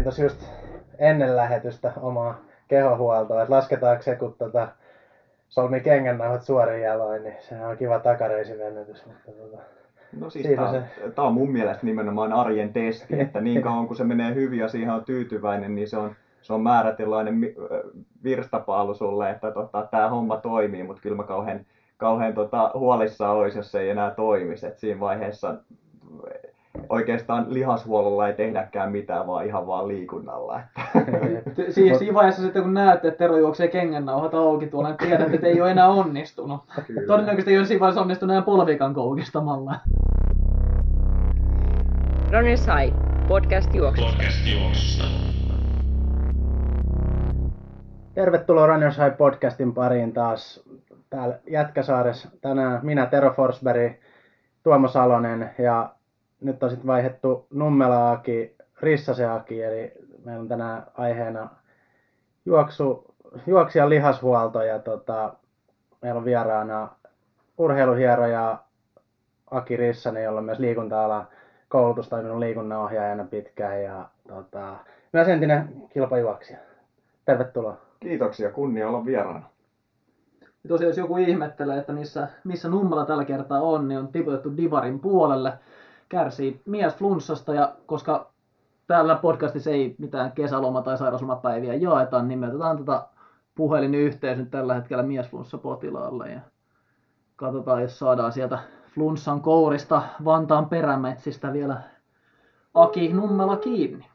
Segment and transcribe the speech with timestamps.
[0.00, 0.44] mietin tuossa just
[0.98, 4.68] ennen lähetystä omaa kehohuoltoa, että lasketaanko se, kun tota,
[5.48, 9.06] solmi kengännauhat suorin jaloin, niin se on kiva takareisivenytys.
[9.06, 9.62] Mutta tota,
[10.20, 10.82] No siis tämä, se...
[11.14, 14.68] tämä on mun mielestä nimenomaan arjen testi, että niin kauan kun se menee hyvin ja
[14.68, 17.40] siihen on tyytyväinen, niin se on, se on määrätilainen
[18.24, 23.58] virstapaalu sulle, että tota, tämä homma toimii, mutta kyllä mä kauhean, kauhean tota, huolissaan olisi,
[23.58, 24.66] jos se ei enää toimisi.
[24.66, 25.54] Et siinä vaiheessa
[26.90, 30.60] oikeastaan lihashuollolla ei tehdäkään mitään, vaan ihan vaan liikunnalla.
[31.70, 35.46] siis siinä vaiheessa sitten kun näette, että Tero juoksee kengännauhat auki tuolla, niin tiedät, että
[35.46, 36.60] ei ole enää onnistunut.
[36.86, 37.02] Kyllä.
[37.06, 39.74] Todennäköisesti ei ole siinä vaiheessa onnistunut enää polvikan koukistamalla.
[42.32, 42.94] Ronny Sai,
[43.28, 44.12] podcast juoksusta.
[44.12, 45.04] Podcast juoksusta.
[48.14, 50.64] Tervetuloa Runners High podcastin pariin taas
[51.10, 52.28] täällä Jätkäsaaressa.
[52.40, 53.92] Tänään minä Tero Forsberg,
[54.62, 55.90] Tuomo Salonen ja
[56.40, 59.92] nyt on sitten vaihdettu Nummelaaki Rissaseaki, eli
[60.24, 61.48] meillä on tänään aiheena
[62.44, 63.14] juoksu,
[63.46, 65.34] juoksijan lihashuolto ja tota,
[66.02, 66.88] meillä on vieraana
[67.58, 68.58] urheiluhieroja
[69.50, 71.26] Aki Rissanen, jolla on myös liikunta-ala
[71.68, 74.76] koulutustoiminnon liikunnanohjaajana pitkään ja tota,
[75.12, 76.58] myös entinen kilpajuoksija.
[77.24, 77.76] Tervetuloa.
[78.00, 79.50] Kiitoksia, kunnia olla vieraana.
[80.40, 84.56] Ja tosiaan jos joku ihmettelee, että missä, missä Nummela tällä kertaa on, niin on tiputettu
[84.56, 85.52] Divarin puolelle.
[86.10, 88.30] Kärsii mies flunssasta ja koska
[88.86, 93.02] täällä podcastissa ei mitään kesäloma- tai sairauslomapäiviä jaeta, niin me otetaan tätä
[93.54, 96.40] puhelinyhteys nyt tällä hetkellä miesflunssa-potilaalle ja
[97.36, 98.58] katsotaan, jos saadaan sieltä
[98.94, 101.80] flunssan kourista Vantaan perämetsistä vielä
[102.74, 104.09] Aki Nummela kiinni.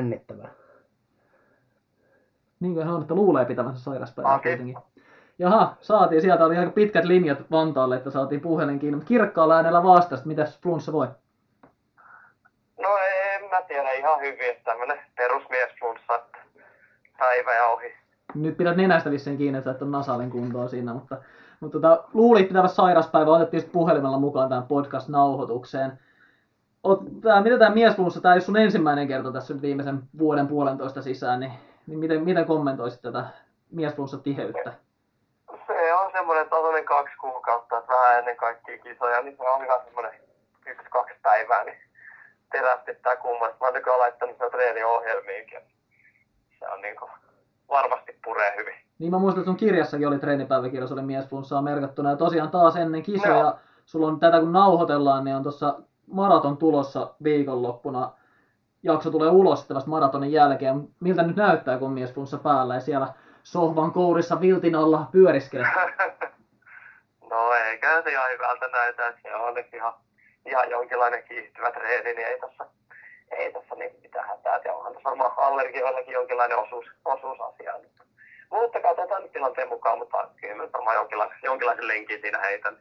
[0.00, 0.48] Jännittävää.
[2.60, 4.76] Niinkö hän on, että luulee pitävänsä sairaspäivää kuitenkin.
[5.38, 6.22] Jaha, saatiin.
[6.22, 8.96] Sieltä oli aika pitkät linjat Vantaalle, että saatiin puhelin kiinni.
[8.96, 11.06] Mutta kirkkaalla äänellä vastasi, mitä flunssa voi?
[12.78, 12.88] No
[13.34, 16.20] en mä tiedä ihan hyvin, että tämmönen perusmies flunssa,
[17.18, 17.94] päivä ja ohi.
[18.34, 21.16] Nyt pidät nenästä vissiin kiinni, että et on nasaalin kuntoa siinä, mutta,
[21.60, 25.98] mutta tota, luulit pitävä sairaspäivä, otettiin sitten puhelimella mukaan tähän podcast-nauhoitukseen.
[26.82, 31.40] Oot, tää, mitä tämä miesflunssa, tämä ei sun ensimmäinen kerta tässä viimeisen vuoden puolentoista sisään,
[31.40, 31.52] niin,
[31.86, 33.24] niin miten, miten kommentoisit tätä
[33.70, 34.72] miesflunssa-tiheyttä?
[35.66, 39.80] se on semmoinen tasainen kaksi kuukautta, että vähän ennen kaikkia kisoja, niin se on ihan
[39.84, 40.12] semmoinen
[40.66, 41.78] yksi-kaksi päivää, niin
[42.52, 43.50] terästittää kumman.
[43.50, 45.60] Mä oon nykyään laittanut sitä treeniohjelmiinkin.
[46.58, 47.10] Se on niinku
[47.68, 48.74] varmasti puree hyvin.
[48.98, 52.10] Niin mä muistan, että sun kirjassakin oli treenipäiväkirjassa oli miesflunssaa merkattuna.
[52.10, 53.58] Ja tosiaan taas ennen kisoja, no.
[53.84, 55.74] sulla on tätä kun nauhoitellaan, niin on tuossa
[56.10, 58.12] maraton tulossa viikonloppuna.
[58.82, 60.88] Jakso tulee ulos sitten vasta maratonin jälkeen.
[61.00, 63.08] Miltä nyt näyttää, kun miesflunssa päällä ja siellä
[63.42, 65.66] sohvan kourissa viltin alla pyöriskele?
[67.30, 69.94] no eikä se ihan hyvältä näytä, se on ihan,
[70.46, 72.66] ihan jonkinlainen kiihtyvä treeni, niin ei tässä,
[73.30, 74.60] ei tässä niin mitään hätää.
[74.64, 77.80] Ja onhan tässä varmaan allergioillakin jonkinlainen osuus, osuus asiaan.
[78.50, 82.78] Mutta katsotaan nyt tilanteen mukaan, mutta kyllä me varmaan jonkinlaisen, jonkinlaisen lenkin siinä heitän.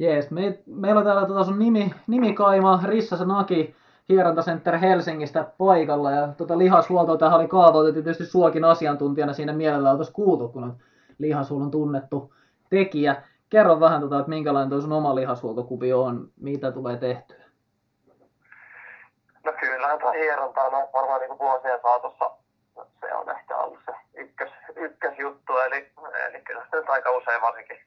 [0.00, 3.76] Jees, me, meillä on täällä tuota sun nimi, nimikaima Rissa Naki
[4.08, 10.14] hierontacenter Helsingistä paikalla ja tota lihashuoltoa tähän oli kaavoitettu tietysti suokin asiantuntijana siinä mielellä oltaisiin
[10.14, 10.76] kuultu, kun on
[11.18, 12.34] lihashuollon tunnettu
[12.70, 13.22] tekijä.
[13.50, 17.44] Kerro vähän, tota, että minkälainen tuo sun oma lihashuoltokuvio on, mitä tulee tehtyä?
[19.44, 22.30] No kyllähän tämä hieronta on varmaan niin vuosien saatossa
[23.00, 25.92] se on ehkä ollut se ykkös, ykkösjuttu, eli,
[26.28, 27.78] eli kyllä se nyt aika usein varsinkin,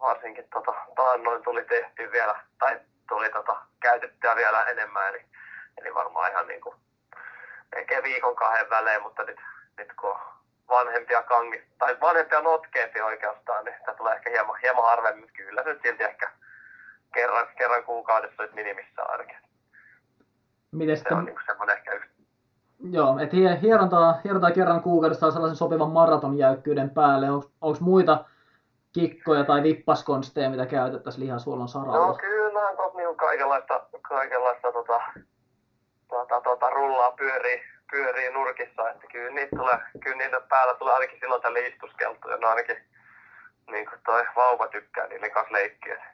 [0.00, 5.24] varsinkin tota, taannoin tuli tehty vielä, tai tuli tota, käytettyä vielä enemmän, eli
[5.80, 6.74] Eli varmaan ihan niin kuin,
[7.76, 9.38] ehkä viikon kahden välein, mutta nyt,
[9.78, 10.14] nyt kun
[10.68, 15.68] vanhempia kangi, tai vanhempia notkeampi oikeastaan, niin sitä tulee ehkä hieman, hieman harvemmin, kyllä se
[15.68, 16.30] nyt silti ehkä
[17.14, 19.36] kerran, kerran kuukaudessa nyt minimissä ainakin.
[20.72, 22.08] Miten se on niin semmoinen ehkä yksi
[22.90, 27.30] Joo, että hierontaa, hierontaa kerran kuukaudessa on sellaisen sopivan maratonjäykkyyden päälle.
[27.30, 28.24] Onko muita
[29.00, 32.06] kikkoja tai vippaskonsteja, mitä käytettäisiin lihasuolon saralla?
[32.06, 35.00] No kyllä, on niin kaikenlaista, kaikenlaista tota,
[36.08, 41.18] tuota, tuota, rullaa pyörii, pyörii nurkissa, että kyllä niitä, tulee, kyllä niitä päällä tulee ainakin
[41.20, 42.76] silloin tälle istuskeltu, ne ainakin
[43.70, 46.04] niin kuin toi vauva tykkää niille kanssa leikkiä.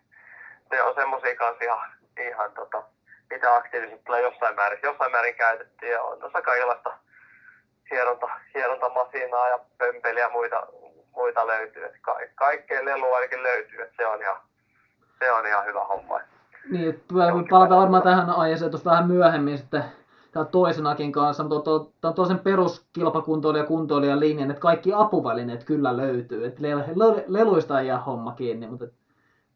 [0.71, 1.91] Ne on semmosia kanssa ihan,
[2.29, 2.83] ihan tota,
[3.31, 6.99] mitä aktiivisesti tulee jossain määrin, jossain määrin käytetty, ja on tuossa kaikenlaista
[7.91, 10.67] hieronta, hierontamasiinaa ja pömpeliä ja muita,
[11.15, 11.83] muita löytyy.
[12.03, 14.37] Ka- kaikkea lelua ainakin löytyy, että se on ihan,
[15.19, 16.21] se on ihan hyvä homma.
[16.71, 17.05] Niin,
[17.51, 19.85] palataan varmaan tähän aiheeseen tuossa vähän myöhemmin sitten
[20.33, 21.71] täällä toisenakin kanssa, mutta
[22.01, 26.47] tämä on toisen peruskilpakuntoilija ja kuntoilija linjan, että kaikki apuvälineet kyllä löytyy.
[26.47, 26.63] Että
[27.27, 28.87] leluista ei jää homma kiinni, mutta,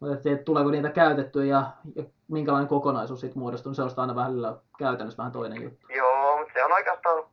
[0.00, 1.62] mutta että, että tuleeko niitä käytettyä ja,
[1.94, 4.32] ja minkälainen kokonaisuus siitä muodostuu, niin se on aina vähän
[4.78, 5.86] käytännössä vähän toinen juttu.
[5.96, 7.24] Joo, mutta se on oikeastaan,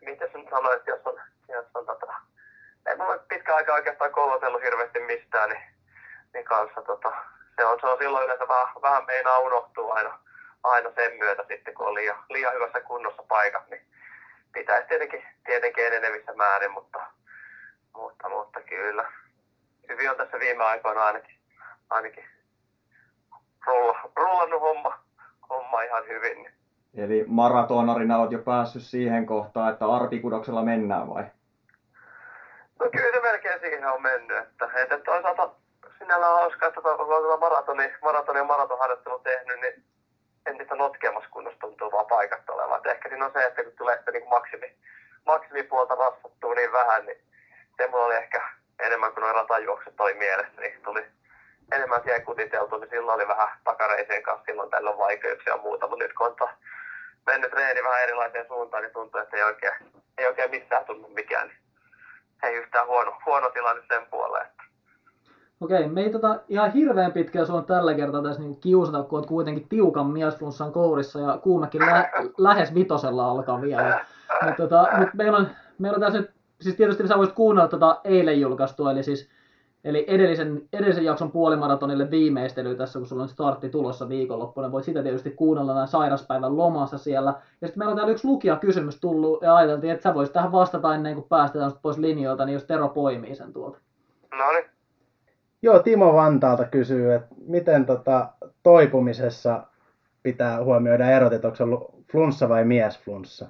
[0.00, 1.14] miten sen sanoit, jos on,
[2.96, 5.62] ei mulla pitkä aika oikeastaan koulutellut hirveästi mistään, niin,
[6.34, 7.12] niin kanssa tota,
[7.56, 10.18] se on, se on silloin yleensä vähän, vähän meinaa unohtuu aina,
[10.62, 13.82] aina sen myötä sitten, kun on liian, liian hyvässä kunnossa paikat, niin
[14.52, 17.06] pitäisi tietenkin, tietenkin enenevissä määrin, mutta,
[17.96, 19.12] mutta, mutta kyllä.
[19.88, 21.36] Hyvin on tässä viime aikoina ainakin,
[21.90, 22.24] ainakin
[23.66, 24.98] rulla, rullannut homma,
[25.48, 26.42] homma ihan hyvin.
[26.42, 26.54] Niin.
[26.96, 31.24] Eli maratonarina olet jo päässyt siihen kohtaan, että arpikudoksella mennään vai?
[32.80, 35.50] No kyllä se melkein siihen on mennyt, että, että toisaalta
[35.98, 39.84] sinällä on hauska, että kun on maratoni, maratoni ja maratonharjoittelu tehnyt, niin
[40.46, 42.80] entistä notkeammassa kunnossa tuntuu vaan paikat olevan.
[42.84, 44.76] ehkä siinä on se, että kun tulee sitä niin maksimi,
[45.26, 47.18] maksimipuolta rassattua niin vähän, niin
[47.76, 48.40] se mulla oli ehkä
[48.80, 51.06] enemmän kuin noin ratajuokset toi mielessä, niin tuli
[51.72, 56.04] enemmän siihen kutiteltu, niin silloin oli vähän takareiseen kanssa silloin tällöin vaikeuksia ja muuta, mutta
[56.04, 56.48] nyt kun on
[57.26, 59.74] mennyt treeni vähän erilaiseen suuntaan, niin tuntuu, että ei oikein,
[60.18, 61.48] ei oikein missään tunnu mikään.
[61.48, 61.65] Niin
[62.46, 64.46] ei yhtään huono, huono tilanne sen puoleen.
[65.60, 69.28] Okei, me ei tota ihan hirveän pitkään sinua tällä kertaa tässä niin kiusata, kun olet
[69.28, 74.04] kuitenkin tiukan miesflunssan kourissa ja kuumekin lä- lähes vitosella alkaa vielä.
[74.42, 75.48] Mutta tota, mut meillä, on,
[75.78, 79.30] meillä on tässä nyt, siis tietysti sä voisit kuunnella tota eilen julkaistua, eli siis
[79.86, 84.72] Eli edellisen, edellisen jakson puolimaratonille viimeistely tässä, kun sulla on startti tulossa viikonloppuna.
[84.72, 87.34] Voit sitä tietysti kuunnella näin sairaspäivän lomassa siellä.
[87.60, 90.94] Ja sitten meillä on täällä yksi lukijakysymys tullut ja ajateltiin, että sä voisit tähän vastata
[90.94, 93.78] ennen kuin päästetään pois linjoilta, niin jos Tero poimii sen tuolta.
[94.38, 94.64] No niin.
[95.62, 98.28] Joo, Timo Vantaalta kysyy, että miten tota,
[98.62, 99.62] toipumisessa
[100.22, 103.46] pitää huomioida erot, että onko se ollut flunssa vai miesflunssa?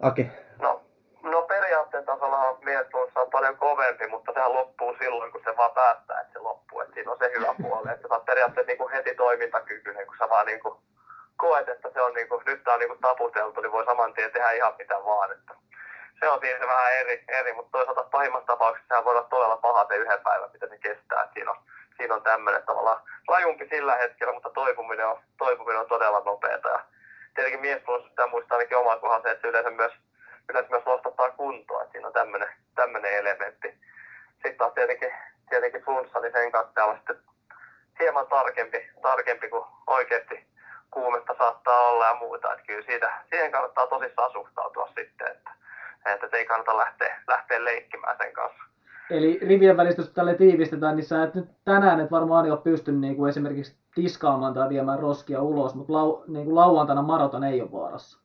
[0.00, 0.30] Aki.
[0.62, 0.80] No,
[1.22, 5.70] no periaatteen tasolla on miesflunssa on paljon kovempi, mutta sehän loppuu silloin, kun se vaan
[5.70, 6.80] päättää, että se loppuu.
[6.80, 10.16] Et siinä on se hyvä puoli, että sä oot periaatteessa niin kuin heti toimintakykyinen, kun
[10.18, 10.74] sä vaan niin kuin
[11.36, 14.14] koet, että se on niin kuin, nyt tää on niin kuin taputeltu, niin voi saman
[14.14, 15.32] tien tehdä ihan mitä vaan.
[15.32, 15.54] Että
[16.20, 19.86] se on siinä vähän eri, eri mutta toisaalta pahimmassa tapauksessa sehän voi olla todella paha
[19.88, 21.22] se yhden päivän, mitä se kestää.
[21.22, 21.56] Et siinä on,
[21.96, 26.68] siinä on tämmöinen tavallaan rajumpi sillä hetkellä, mutta toipuminen on, toipuminen on todella nopeata.
[26.68, 26.80] Ja
[27.34, 29.92] tietenkin mies pitää muistaa ainakin oman kohdalla se, että yleensä myös,
[30.48, 33.89] yleensä myös nostattaa kuntoa, että siinä on tämmöinen elementti.
[34.42, 35.12] Sitten taas tietenkin,
[35.48, 37.16] tietenkin flunssa, niin sen kanssa on sitten
[38.00, 40.46] hieman tarkempi, tarkempi kuin oikeasti
[40.90, 42.52] kuumetta saattaa olla ja muuta.
[42.52, 45.50] Että kyllä siitä, siihen kannattaa tosissaan suhtautua sitten, että
[46.06, 48.64] että ei kannata lähteä, lähteä leikkimään sen kanssa.
[49.10, 53.00] Eli rivien välistä, jos tälle tiivistetään, niin sä et nyt tänään et varmaan ole pystynyt
[53.00, 57.60] niin kuin esimerkiksi tiskaamaan tai viemään roskia ulos, mutta lau, niin kuin lauantaina maraton ei
[57.60, 58.20] ole vaarassa.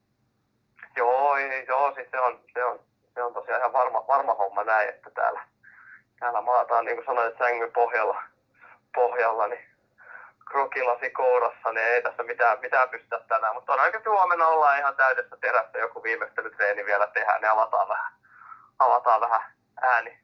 [0.97, 2.79] Joo, ei, joo siis se on, se on,
[3.13, 5.41] se on tosiaan ihan varma, varma homma näin, että täällä,
[6.19, 8.23] täällä maataan, niin kuin sanoit, sängyn pohjalla,
[8.95, 9.65] pohjalla niin
[10.45, 13.53] krokilasi kourassa, niin ei tässä mitään, mitään pystytä tänään.
[13.55, 18.13] Mutta todennäköisesti huomenna ollaan ihan täydessä terässä joku viimeistelytreeni vielä tehdään, niin avataan vähän,
[18.79, 19.41] avataan vähän
[19.81, 20.19] ääni,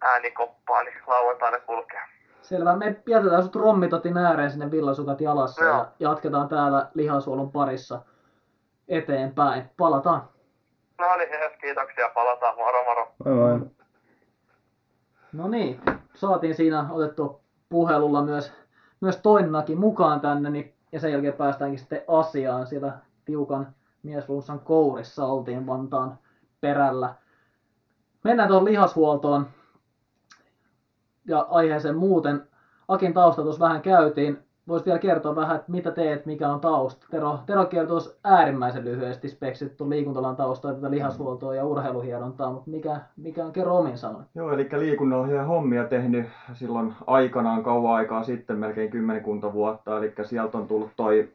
[0.00, 2.00] äänikoppaa, niin lauantaina kulkee.
[2.42, 2.76] Selvä.
[2.76, 5.76] Me jätetään sut rommitotin ääreen sinne villasukat jalassa Joo.
[5.76, 8.02] ja jatketaan täällä lihasuolun parissa
[8.88, 9.70] eteenpäin.
[9.76, 10.28] Palataan.
[10.98, 11.28] No niin,
[11.60, 12.08] kiitoksia.
[12.08, 12.56] Palataan.
[12.56, 13.12] Moro moro.
[13.24, 13.81] Moi moi.
[15.32, 15.80] No niin,
[16.14, 18.52] saatiin siinä otettu puhelulla myös
[19.02, 22.66] myös toinenkin mukaan tänne, niin, ja sen jälkeen päästäänkin sitten asiaan.
[22.66, 26.18] Siellä tiukan miesflunssan kourissa oltiin Vantaan
[26.60, 27.14] perällä.
[28.24, 29.46] Mennään tuohon lihashuoltoon
[31.24, 32.48] ja aiheeseen muuten.
[32.88, 37.06] Akin tausta tuossa vähän käytiin voisit vielä kertoa vähän, että mitä teet, mikä on tausta.
[37.10, 43.00] Tero, Tero kertoo äärimmäisen lyhyesti speksit tuon liikuntalan taustaa, tätä lihashuoltoa ja urheiluhierontaa, mutta mikä,
[43.16, 44.24] mikä on, kerro omin sanoin.
[44.34, 50.58] Joo, eli liikunnanohjaajan hommia tehnyt silloin aikanaan kauan aikaa sitten, melkein kymmenkunta vuotta, eli sieltä
[50.58, 51.28] on tullut toi,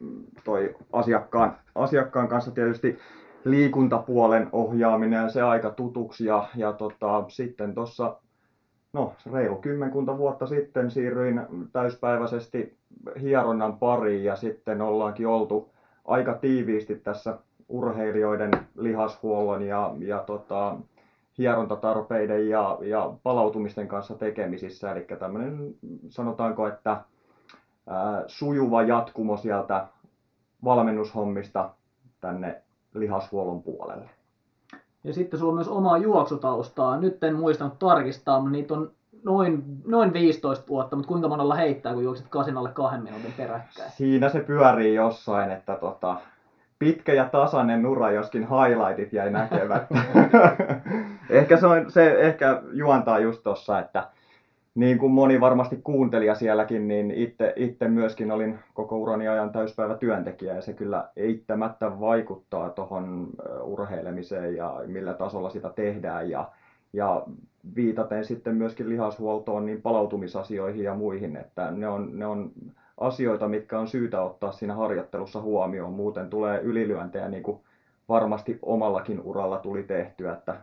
[0.44, 2.98] toi asiakkaan, asiakkaan kanssa tietysti
[3.46, 8.16] liikuntapuolen ohjaaminen ja se aika tutuksi ja, ja tota, sitten tuossa
[8.94, 11.42] no reilu kymmenkunta vuotta sitten siirryin
[11.72, 12.78] täyspäiväisesti
[13.22, 15.70] hieronnan pariin ja sitten ollaankin oltu
[16.06, 17.38] aika tiiviisti tässä
[17.70, 20.78] urheilijoiden lihashuollon ja, ja tota,
[21.38, 24.92] hierontatarpeiden ja, ja palautumisten kanssa tekemisissä.
[24.92, 25.76] Eli tämmöinen
[26.10, 27.02] sanotaanko, että
[27.88, 29.88] ää, sujuva jatkumo sieltä
[30.64, 31.70] valmennushommista
[32.22, 32.62] tänne
[32.94, 34.10] lihashuollon puolelle.
[35.04, 37.00] Ja sitten sulla on myös omaa juoksutaustaa.
[37.00, 38.92] Nyt en muistanut tarkistaa, mutta niitä on
[39.24, 43.92] noin, noin 15 vuotta, mutta kuinka monella heittää, kun juokset kasin alle kahden minuutin peräkkäin?
[43.92, 46.16] Siinä se pyörii jossain, että tota,
[46.80, 49.96] pitkä ja tasainen ura, joskin highlightit jäi näkemättä.
[51.30, 54.08] ehkä se, on, se ehkä juontaa just tossa, että
[54.78, 59.98] niin kuin moni varmasti kuuntelija sielläkin, niin itse, itse myöskin olin koko urani ajan täyspäivä
[59.98, 63.28] työntekijä ja se kyllä eittämättä vaikuttaa tuohon
[63.64, 66.30] urheilemiseen ja millä tasolla sitä tehdään.
[66.30, 66.52] Ja,
[66.94, 67.24] ja
[67.76, 72.52] viitaten sitten myöskin lihashuoltoon, niin palautumisasioihin ja muihin, että ne on, ne on
[72.98, 77.60] asioita, mitkä on syytä ottaa siinä harjoittelussa huomioon, muuten tulee ylilyöntejä niin kuin
[78.10, 80.56] varmasti omallakin uralla tuli tehtyä, että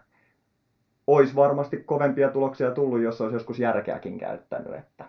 [1.07, 4.75] olisi varmasti kovempia tuloksia tullut, jos olisi joskus järkeäkin käyttänyt.
[4.75, 5.05] Että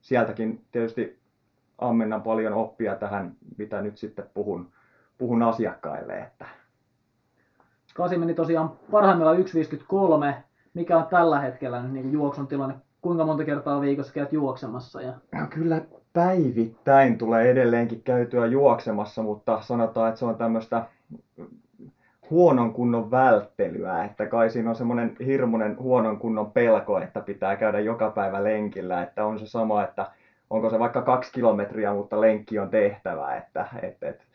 [0.00, 1.18] sieltäkin tietysti
[1.78, 4.68] ammennan paljon oppia tähän, mitä nyt sitten puhun,
[5.18, 6.18] puhun asiakkaille.
[6.18, 6.46] Että...
[7.94, 10.34] Kasi meni tosiaan parhaimmillaan 1.53.
[10.74, 12.74] Mikä on tällä hetkellä niin juoksun tilanne?
[13.02, 15.02] Kuinka monta kertaa viikossa käyt juoksemassa?
[15.02, 15.12] Ja...
[15.32, 20.86] No, kyllä päivittäin tulee edelleenkin käytyä juoksemassa, mutta sanotaan, että se on tämmöistä
[22.30, 27.80] huonon kunnon välttelyä, että kai siinä on semmoinen hirmuinen huonon kunnon pelko, että pitää käydä
[27.80, 30.10] joka päivä lenkillä, että on se sama, että
[30.50, 34.26] onko se vaikka kaksi kilometriä, mutta lenkki on tehtävä, että, et, et,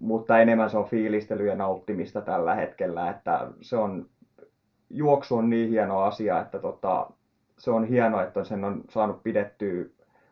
[0.00, 4.06] mutta enemmän se on fiilistelyä ja nauttimista tällä hetkellä, että se on,
[4.90, 7.10] juoksu on niin hieno asia, että tota,
[7.58, 9.84] se on hienoa, että sen on saanut pidettyä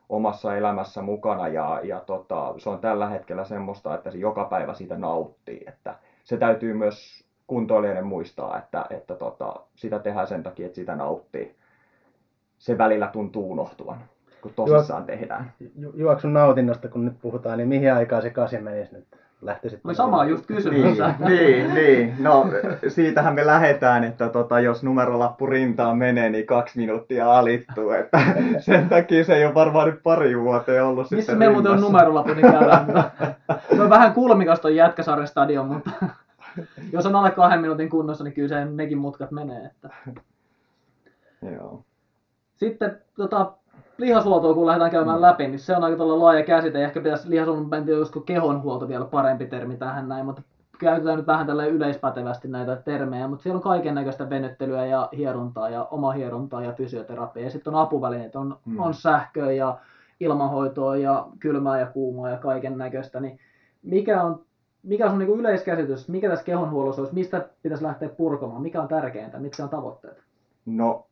[0.09, 4.75] omassa elämässä mukana ja, ja tota, se on tällä hetkellä semmoista, että se joka päivä
[4.75, 10.67] siitä nauttii, että se täytyy myös kuntoilijoiden muistaa, että, että tota, sitä tehdään sen takia,
[10.67, 11.55] että sitä nauttii.
[12.59, 13.99] Se välillä tuntuu unohtuvan,
[14.43, 15.53] kun tosissaan Juok- tehdään.
[15.79, 19.24] Ju- juoksun nautinnosta, kun nyt puhutaan, niin mihin aikaan se kasi menisi nyt?
[19.47, 19.81] Lähtisit...
[19.85, 20.83] Oli sama just kysymys.
[20.83, 22.47] Niin, niin, niin, no
[22.89, 27.91] siitähän me lähdetään, että tota, jos numerolappu rintaan menee, niin kaksi minuuttia alittuu.
[27.91, 28.21] Että
[28.59, 32.35] sen takia se ei ole varmaan nyt pari vuotta ollut Missä meillä muuten on numerolappu,
[32.35, 32.87] niin käydään.
[33.77, 35.91] Se on vähän kulmikas toi Jätkäsaaren stadion, mutta
[36.93, 39.65] jos on alle kahden minuutin kunnossa, niin kyllä se nekin mutkat menee.
[39.67, 39.91] Että...
[41.55, 41.85] Joo.
[42.57, 43.53] Sitten tota,
[43.99, 45.23] lihashuoltoa kun lähdetään käymään mm.
[45.23, 46.85] läpi, niin se on aika laaja käsite.
[46.85, 50.43] Ehkä pitäisi lihashuollon mentiin josko kehonhuolto vielä parempi termi tähän näin, mutta
[50.79, 55.71] käytetään nyt vähän tällä yleispätevästi näitä termejä, mutta siellä on kaiken näköistä venyttelyä ja hierontaa
[55.71, 57.45] ja oma hierontaa ja fysioterapiaa.
[57.45, 58.81] Ja sitten on apuvälineet, on, mm.
[58.81, 59.79] on sähköä ja
[60.21, 63.21] ilmanhoitoa ja kylmää ja kuumaa ja kaiken näköistä.
[63.21, 63.39] Niin
[63.83, 64.45] mikä on,
[64.83, 68.89] mikä on sun niin yleiskäsitys, mikä tässä kehonhuollossa olisi, mistä pitäisi lähteä purkamaan, mikä on
[68.89, 70.23] tärkeintä, mitkä on tavoitteet?
[70.67, 71.07] No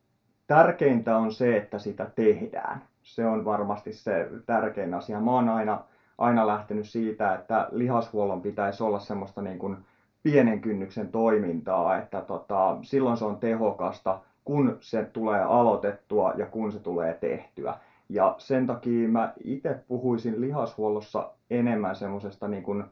[0.53, 2.83] tärkeintä on se, että sitä tehdään.
[3.03, 5.21] Se on varmasti se tärkein asia.
[5.21, 5.85] Mä oon aina,
[6.19, 9.77] aina lähtenyt siitä, että lihashuollon pitäisi olla semmoista niin kuin
[10.23, 16.73] pienen kynnyksen toimintaa, että tota, silloin se on tehokasta, kun se tulee aloitettua ja kun
[16.73, 17.75] se tulee tehtyä.
[18.09, 22.85] Ja sen takia mä itse puhuisin lihashuollossa enemmän semmoisesta niin kuin,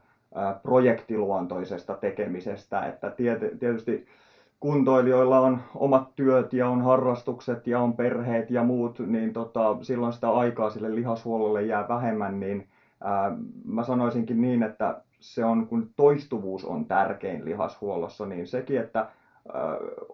[0.63, 3.13] projektiluontoisesta tekemisestä, että
[3.61, 4.07] tietysti
[4.61, 10.13] kuntoilijoilla on omat työt ja on harrastukset ja on perheet ja muut, niin tota, silloin
[10.13, 12.69] sitä aikaa sille lihashuollolle jää vähemmän, niin
[13.01, 19.09] ää, mä sanoisinkin niin, että se on, kun toistuvuus on tärkein lihashuollossa, niin sekin, että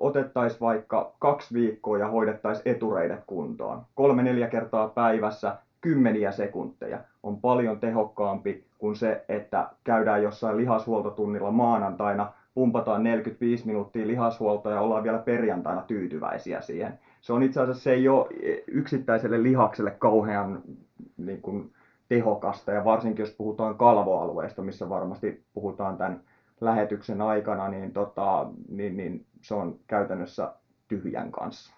[0.00, 3.82] otettaisiin vaikka kaksi viikkoa ja hoidettaisiin etureidet kuntoon.
[3.94, 12.32] Kolme-neljä kertaa päivässä, kymmeniä sekunteja on paljon tehokkaampi kuin se, että käydään jossain lihashuoltotunnilla maanantaina
[12.56, 16.98] pumpataan 45 minuuttia lihashuoltoa ja ollaan vielä perjantaina tyytyväisiä siihen.
[17.20, 18.28] Se on itse asiassa, se ei ole
[18.66, 20.62] yksittäiselle lihakselle kauhean
[21.16, 21.72] niin kuin,
[22.08, 26.20] tehokasta ja varsinkin jos puhutaan kalvoalueesta, missä varmasti puhutaan tämän
[26.60, 30.52] lähetyksen aikana, niin, tota, niin, niin se on käytännössä
[30.88, 31.74] tyhjän kanssa.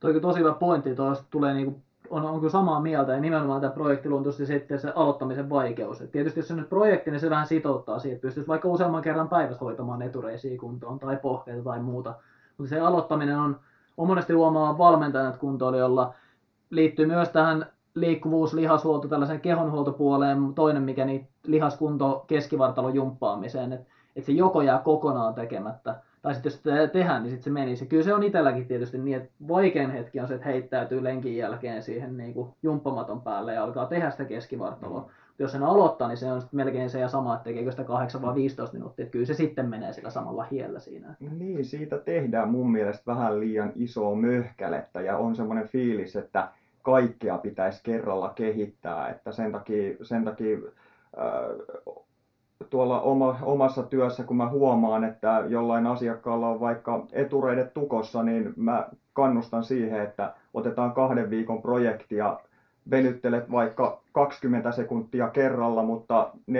[0.00, 3.72] Toi tosi hyvä pointti, tuosta tulee niinku on, on kyllä samaa mieltä ja nimenomaan tämä
[3.72, 6.00] projektiluontoisesti sitten se aloittamisen vaikeus.
[6.00, 9.02] Et tietysti jos se nyt projekti, niin se vähän sitouttaa siihen, että pystyisi vaikka useamman
[9.02, 12.14] kerran päivässä hoitamaan etureisiä kuntoon tai pohkeita tai muuta.
[12.58, 13.60] Mutta se aloittaminen on,
[13.96, 16.14] on monesti huomaa valmentajat kuntoilijoilla
[16.70, 23.86] liittyy myös tähän liikkuvuus, lihashuolto, tällaisen kehonhuoltopuoleen, toinen mikä niin lihaskunto keskivartalon jumppaamiseen, että
[24.16, 27.86] et se joko jää kokonaan tekemättä, tai sitten jos sitä tehdään, niin sitten se menisi.
[27.86, 31.82] Kyllä se on itselläkin tietysti niin, että vaikein hetki on se, että heittäytyy lenkin jälkeen
[31.82, 35.00] siihen niin kuin jumppamaton päälle ja alkaa tehdä sitä keskivartaloa.
[35.00, 35.06] Mm.
[35.38, 38.34] Jos sen aloittaa, niin se on melkein se ja sama, että tekeekö sitä 8 vai
[38.34, 39.02] 15 minuuttia.
[39.02, 41.14] Että kyllä se sitten menee sillä samalla hiellä siinä.
[41.38, 46.48] Niin, siitä tehdään mun mielestä vähän liian isoa möhkälettä ja on semmoinen fiilis, että
[46.82, 49.08] kaikkea pitäisi kerralla kehittää.
[49.08, 50.56] Että sen takia, sen takia
[51.18, 52.04] äh,
[52.70, 58.52] tuolla oma, omassa työssä, kun mä huomaan, että jollain asiakkaalla on vaikka etureidet tukossa, niin
[58.56, 62.40] mä kannustan siihen, että otetaan kahden viikon projekti ja
[62.90, 66.54] venyttelet vaikka 20 sekuntia kerralla, mutta 4-5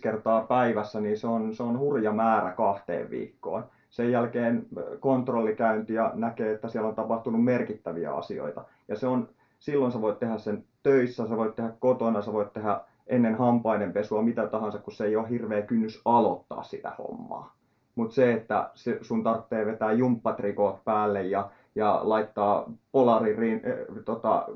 [0.00, 3.64] kertaa päivässä, niin se on, se on hurja määrä kahteen viikkoon.
[3.90, 4.66] Sen jälkeen
[5.00, 8.64] kontrollikäynti ja näkee, että siellä on tapahtunut merkittäviä asioita.
[8.88, 9.28] Ja se on,
[9.58, 13.92] silloin sä voit tehdä sen töissä, sä voit tehdä kotona, sä voit tehdä ennen hampaiden
[13.92, 17.54] pesua mitä tahansa, kun se ei ole hirveä kynnys aloittaa sitä hommaa.
[17.94, 24.46] Mutta se, että sun tarvitsee vetää jumppatrikoot päälle ja, ja laittaa polaririn äh, tota,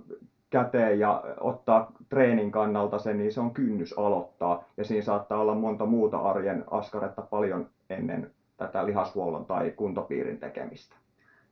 [0.51, 4.65] käteen ja ottaa treenin kannalta sen, niin se on kynnys aloittaa.
[4.77, 10.97] Ja siinä saattaa olla monta muuta arjen askaretta paljon ennen tätä lihashuollon tai kuntopiirin tekemistä.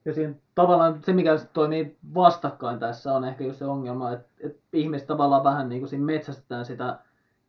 [0.04, 4.62] Ja siinä tavallaan se, mikä toimii vastakkain tässä, on ehkä just se ongelma, että, että
[4.72, 6.98] ihmiset tavallaan vähän niin kuin siinä metsästetään sitä,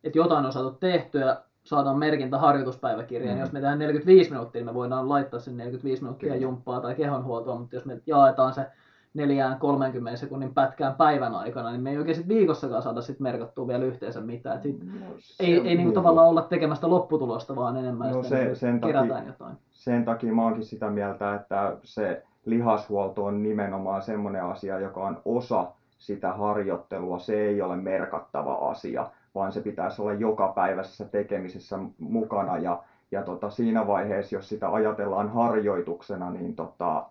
[0.04, 3.36] että jotain on saatu tehtyä, saadaan merkintä harjoituspäiväkirjaan.
[3.36, 3.40] Mm.
[3.40, 6.42] Jos me tehdään 45 minuuttia, niin me voidaan laittaa sen 45 minuuttia Kyllä.
[6.42, 8.66] jumppaa tai kehonhuoltoa, mutta jos me jaetaan se
[9.14, 13.66] neljään 30 sekunnin pätkään päivän aikana, niin me ei oikein sit viikossakaan saada sit merkattua
[13.66, 14.62] vielä yhteensä mitään.
[14.62, 15.06] sit no,
[15.40, 19.26] ei ei niin kuin tavallaan olla tekemästä lopputulosta, vaan enemmän no, se, sen kerätään takia,
[19.26, 19.56] jotain.
[19.70, 25.20] Sen takia mä oonkin sitä mieltä, että se lihashuolto on nimenomaan semmoinen asia, joka on
[25.24, 27.18] osa sitä harjoittelua.
[27.18, 32.58] Se ei ole merkattava asia, vaan se pitäisi olla joka päivässä tekemisessä mukana.
[32.58, 37.06] Ja, ja tota, siinä vaiheessa, jos sitä ajatellaan harjoituksena, niin tota,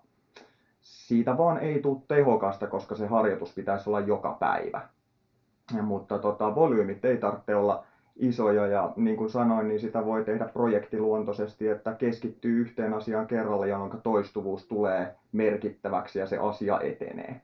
[0.82, 4.82] siitä vaan ei tule tehokasta, koska se harjoitus pitäisi olla joka päivä.
[5.82, 7.84] Mutta tota, volyymit ei tarvitse olla
[8.15, 13.65] isoja ja niin kuin sanoin, niin sitä voi tehdä projektiluontoisesti, että keskittyy yhteen asiaan kerralla,
[13.65, 17.41] jolloin toistuvuus tulee merkittäväksi ja se asia etenee.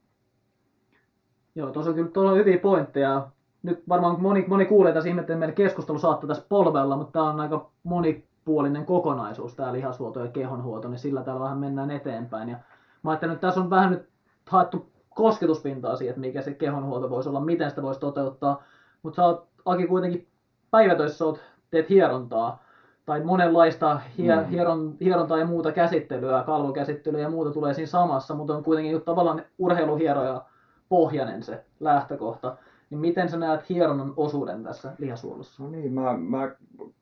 [1.56, 3.28] Joo, tuossa on kyllä tuolla on hyviä pointteja.
[3.64, 7.30] Nyt varmaan moni, moni kuulee tässä ihmettä, että meidän keskustelu saattaa tässä polvella, mutta tämä
[7.30, 12.50] on aika monipuolinen kokonaisuus, tämä lihashuolto ja kehonhuolto, niin sillä täällä vähän mennään eteenpäin.
[12.50, 12.58] Ja
[13.04, 14.10] mä ajattelin, että tässä on vähän nyt
[14.50, 18.64] haettu kosketuspintaa siihen, että mikä se kehonhuolto voisi olla, miten sitä voisi toteuttaa.
[19.04, 20.28] Mutta sä oot, Aki, kuitenkin
[20.72, 21.40] päivätöissä oot,
[21.72, 22.64] teet hierontaa
[23.06, 24.46] tai monenlaista hie, mm.
[24.46, 29.44] hieron, hierontaa ja muuta käsittelyä, kalvokäsittelyä ja muuta tulee siinä samassa, mutta on kuitenkin tavallaan
[29.58, 30.42] urheiluhieroja
[30.90, 32.58] pohjainen se lähtökohta.
[32.90, 35.64] Niin miten sä näet hieronnan osuuden tässä lihashuollossa?
[35.64, 36.52] No niin, mä, mä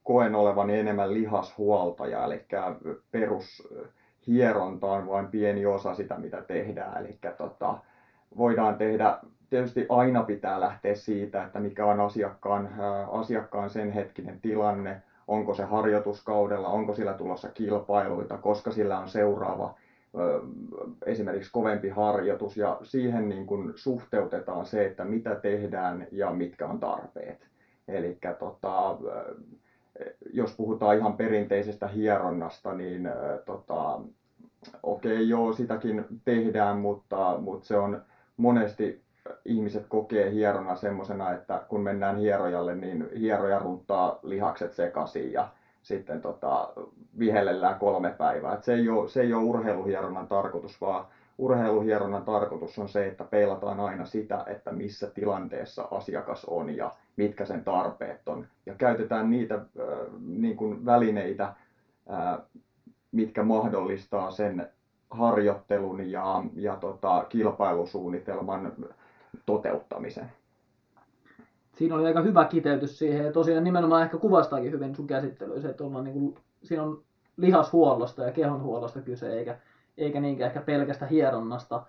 [0.03, 2.45] koen olevani enemmän lihashuoltaja, eli
[3.11, 3.67] perus
[4.27, 7.05] hieronta on vain pieni osa sitä, mitä tehdään.
[7.05, 7.77] Eli tota,
[8.37, 9.17] voidaan tehdä,
[9.49, 12.69] tietysti aina pitää lähteä siitä, että mikä on asiakkaan,
[13.11, 19.75] asiakkaan sen hetkinen tilanne, onko se harjoituskaudella, onko sillä tulossa kilpailuita, koska sillä on seuraava
[21.05, 26.79] esimerkiksi kovempi harjoitus ja siihen niin kuin suhteutetaan se, että mitä tehdään ja mitkä on
[26.79, 27.47] tarpeet.
[27.87, 28.97] Eli tota,
[30.33, 33.09] jos puhutaan ihan perinteisestä hieronnasta, niin
[33.45, 34.01] tota,
[34.83, 38.01] okei okay, joo, sitäkin tehdään, mutta, mutta se on
[38.37, 39.01] monesti
[39.45, 45.47] ihmiset kokee hierona semmoisena, että kun mennään hierojalle, niin hieroja runttaa lihakset sekaisin ja
[45.81, 46.73] sitten tota,
[47.19, 48.53] vihellellään kolme päivää.
[48.53, 51.05] Et se, ei ole, se ei ole urheiluhieronnan tarkoitus, vaan
[51.37, 57.45] urheiluhieronnan tarkoitus on se, että peilataan aina sitä, että missä tilanteessa asiakas on ja mitkä
[57.45, 58.47] sen tarpeet on.
[58.65, 59.61] Ja käytetään niitä äh,
[60.27, 62.39] niin kuin välineitä, äh,
[63.11, 64.69] mitkä mahdollistaa sen
[65.11, 68.73] harjoittelun ja, ja tota, kilpailusuunnitelman
[69.45, 70.31] toteuttamisen.
[71.75, 75.83] Siinä oli aika hyvä kiteytys siihen ja tosiaan nimenomaan ehkä kuvastaakin hyvin sun käsittelyä että
[75.83, 77.03] ollaan niin kuin, siinä on
[77.37, 79.57] lihashuollosta ja kehonhuollosta kyse eikä,
[79.97, 81.83] eikä niinkään ehkä pelkästä hieronnasta.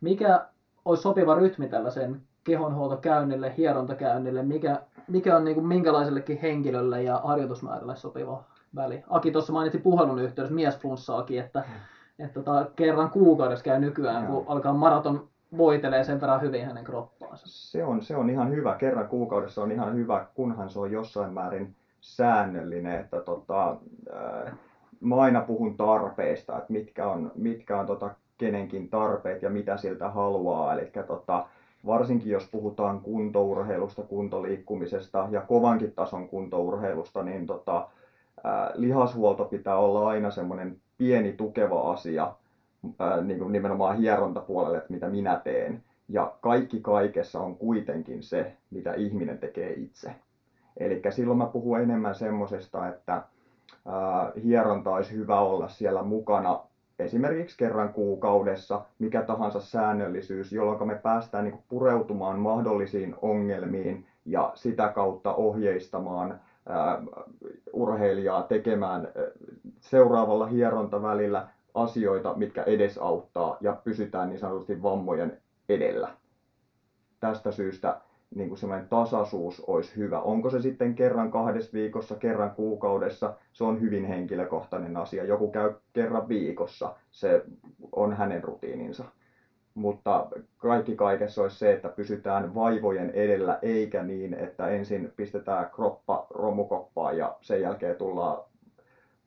[0.00, 0.46] Mikä
[0.84, 7.96] olisi sopiva rytmi tällaisen kehonhuoltokäynnille, hierontakäynnille, mikä, mikä on niin kuin minkälaisellekin henkilölle ja harjoitusmäärälle
[7.96, 9.02] sopiva väli.
[9.08, 11.64] Aki tuossa mainitsi puhelun yhteydessä miesflunssaakin, että,
[12.18, 14.32] että tota, kerran kuukaudessa käy nykyään, Joo.
[14.32, 17.46] kun alkaa maraton voitelee sen verran hyvin hänen kroppaansa.
[17.48, 18.74] Se on, se on ihan hyvä.
[18.74, 23.00] Kerran kuukaudessa on ihan hyvä, kunhan se on jossain määrin säännöllinen.
[23.00, 23.76] Että tota,
[24.12, 24.56] ää,
[25.00, 30.10] mä aina puhun tarpeista, että mitkä on, mitkä on tota, kenenkin tarpeet ja mitä siltä
[30.10, 30.72] haluaa.
[30.72, 31.46] Eli tota,
[31.86, 37.88] varsinkin jos puhutaan kuntourheilusta, kuntoliikkumisesta ja kovankin tason kuntourheilusta, niin tota,
[38.74, 42.34] lihashuolto pitää olla aina semmoinen pieni tukeva asia
[43.22, 45.82] niin kuin nimenomaan hierontapuolelle, että mitä minä teen.
[46.08, 50.14] Ja kaikki kaikessa on kuitenkin se, mitä ihminen tekee itse.
[50.76, 53.22] Eli silloin mä puhun enemmän semmoisesta, että
[54.42, 56.60] hieronta olisi hyvä olla siellä mukana
[56.98, 64.88] esimerkiksi kerran kuukaudessa, mikä tahansa säännöllisyys, jolloin me päästään niin pureutumaan mahdollisiin ongelmiin ja sitä
[64.88, 66.40] kautta ohjeistamaan
[67.72, 69.08] urheilijaa tekemään
[69.80, 76.08] seuraavalla hierontavälillä asioita, mitkä edesauttaa ja pysytään niin sanotusti vammojen edellä.
[77.20, 78.00] Tästä syystä
[78.34, 80.20] niin kuin semmoinen tasaisuus olisi hyvä.
[80.20, 85.24] Onko se sitten kerran kahdessa viikossa, kerran kuukaudessa, se on hyvin henkilökohtainen asia.
[85.24, 87.44] Joku käy kerran viikossa, se
[87.92, 89.04] on hänen rutiininsa.
[89.74, 96.26] Mutta kaikki kaikessa olisi se, että pysytään vaivojen edellä, eikä niin, että ensin pistetään kroppa
[96.30, 98.44] romukoppaan ja sen jälkeen tullaan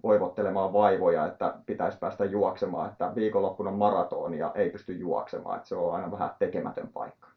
[0.05, 5.75] voivottelemaan vaivoja, että pitäisi päästä juoksemaan, että viikonloppuna maratoni ja ei pysty juoksemaan, että se
[5.75, 7.27] on aina vähän tekemätön paikka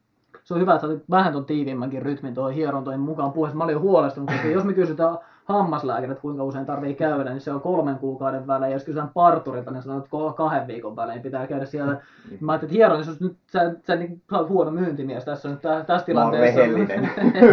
[0.43, 3.57] se on hyvä, että sä vähän ton tiiviimmänkin rytmin toi hierontojen mukaan puheessa.
[3.57, 5.17] Mä olin huolestunut, koska jos me kysytään
[5.49, 8.73] hammaslääkärit, että kuinka usein tarvii käydä, niin se on kolmen kuukauden välein.
[8.73, 11.93] Jos kysytään parturilta, niin sanoo, että kahden viikon välein pitää käydä siellä.
[11.93, 12.37] Mm.
[12.39, 16.61] Mä ajattelin, että hieron, jos nyt sä, sä niin, huono myyntimies tässä nyt tässä tilanteessa.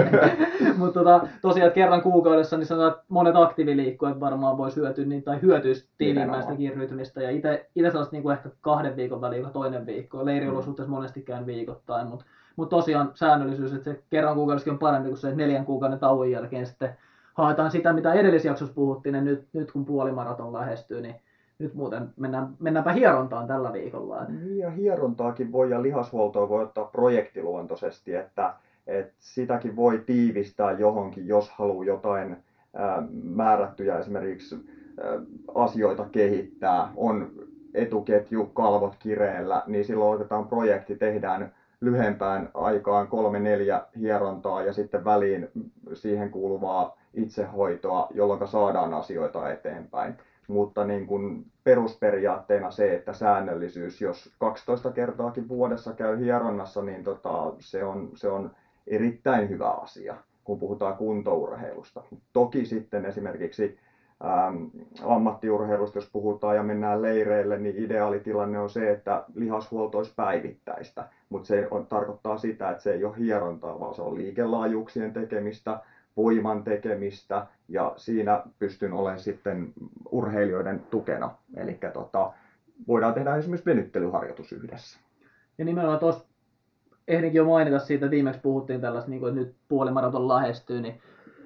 [0.78, 5.22] Mutta tota, tosiaan, että kerran kuukaudessa, niin sanotaan, että monet aktiiviliikkujat varmaan voisi hyötyä niin,
[5.22, 7.22] tai hyötyisi tiiviimmäistäkin rytmistä.
[7.22, 10.24] Ja itse sellaista niin kuin ehkä kahden viikon väliin, joka toinen viikko.
[10.24, 12.24] Leiriolosuhteessa monesti käyn viikoittain, mutta
[12.56, 16.66] mutta tosiaan säännöllisyys, että se kerran kuukaudessa on parempi kuin se neljän kuukauden tauon jälkeen
[16.66, 16.96] sitten
[17.36, 21.14] haetaan sitä, mitä edellisjaksossa puhuttiin, niin nyt, nyt kun puolimaraton lähestyy, niin
[21.58, 24.24] nyt muuten mennään, mennäänpä hierontaan tällä viikolla.
[24.24, 28.54] Niin ja hierontaakin voi ja lihashuoltoa voi ottaa projektiluontoisesti, että,
[28.86, 32.36] että sitäkin voi tiivistää johonkin, jos haluaa jotain
[32.74, 35.20] ää, määrättyjä esimerkiksi ää,
[35.54, 37.30] asioita kehittää, on
[37.74, 45.04] etuketju, kalvot kireellä, niin silloin otetaan projekti, tehdään lyhempään aikaan kolme neljä hierontaa ja sitten
[45.04, 45.48] väliin
[45.94, 50.14] siihen kuuluvaa itsehoitoa, jolloin saadaan asioita eteenpäin.
[50.48, 57.52] Mutta niin kuin perusperiaatteena se, että säännöllisyys, jos 12 kertaakin vuodessa käy hieronnassa, niin tota,
[57.58, 58.50] se, on, se on
[58.86, 62.02] erittäin hyvä asia, kun puhutaan kuntourheilusta.
[62.32, 63.78] Toki sitten esimerkiksi
[64.24, 64.64] ähm,
[65.04, 71.08] ammattiurheilusta, jos puhutaan ja mennään leireille, niin ideaalitilanne on se, että lihashuolto olisi päivittäistä.
[71.28, 75.80] Mutta se on, tarkoittaa sitä, että se ei ole hierontaa, vaan se on liikelaajuuksien tekemistä,
[76.16, 79.72] voiman tekemistä ja siinä pystyn olemaan sitten
[80.10, 81.30] urheilijoiden tukena.
[81.56, 82.32] Eli tota,
[82.88, 85.00] voidaan tehdä esimerkiksi venyttelyharjoitus yhdessä.
[85.58, 86.24] Ja nimenomaan tuossa
[87.08, 91.00] ehdinkin jo mainita siitä, että viimeksi puhuttiin tällaista, niin kuin, että nyt puolimaraton lähestyy, niin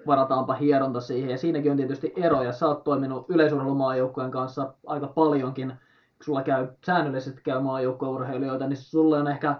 [0.06, 1.30] varataanpa hieronta siihen.
[1.30, 2.52] Ja siinäkin on tietysti eroja.
[2.52, 5.68] Sä oot toiminut yleisurheilumaajoukkojen kanssa aika paljonkin.
[5.68, 9.54] Kun sulla käy säännöllisesti käy maajoukkourheilijoita, niin sulle on ehkä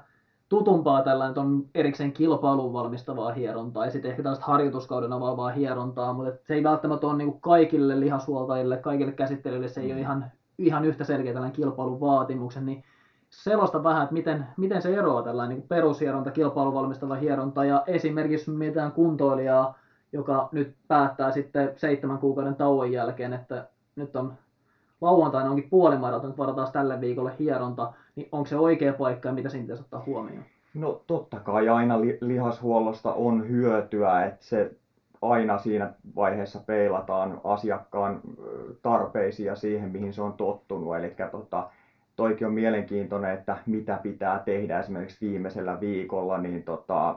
[0.51, 6.33] tutumpaa tällainen on erikseen kilpailuun valmistavaa hierontaa ja sitten ehkä tällaista harjoituskauden avaavaa hierontaa, mutta
[6.47, 9.93] se ei välttämättä ole niin kaikille lihasuoltajille, kaikille käsittelyille se ei mm.
[9.93, 10.25] ole ihan,
[10.59, 12.85] ihan yhtä selkeä tällainen kilpailun vaatimuksen, niin
[13.31, 18.51] selosta vähän, että miten, miten se eroaa tällainen niin perushieronta, kilpailun valmistava hieronta ja esimerkiksi
[18.51, 19.81] mitään kuntoilijaa
[20.13, 24.35] joka nyt päättää sitten seitsemän kuukauden tauon jälkeen, että nyt on
[25.01, 29.63] lauantaina onkin puolimaraton, varataan tälle viikolle hieronta, niin onko se oikea paikka ja mitä siinä
[29.63, 30.45] pitäisi ottaa huomioon?
[30.75, 34.71] No totta kai aina li- lihashuollosta on hyötyä, että se
[35.23, 38.21] aina siinä vaiheessa peilataan asiakkaan
[38.83, 40.97] tarpeisiin ja siihen, mihin se on tottunut.
[40.97, 41.71] Eli tota,
[42.17, 47.17] toikin on mielenkiintoinen, että mitä pitää tehdä esimerkiksi viimeisellä viikolla, niin tota,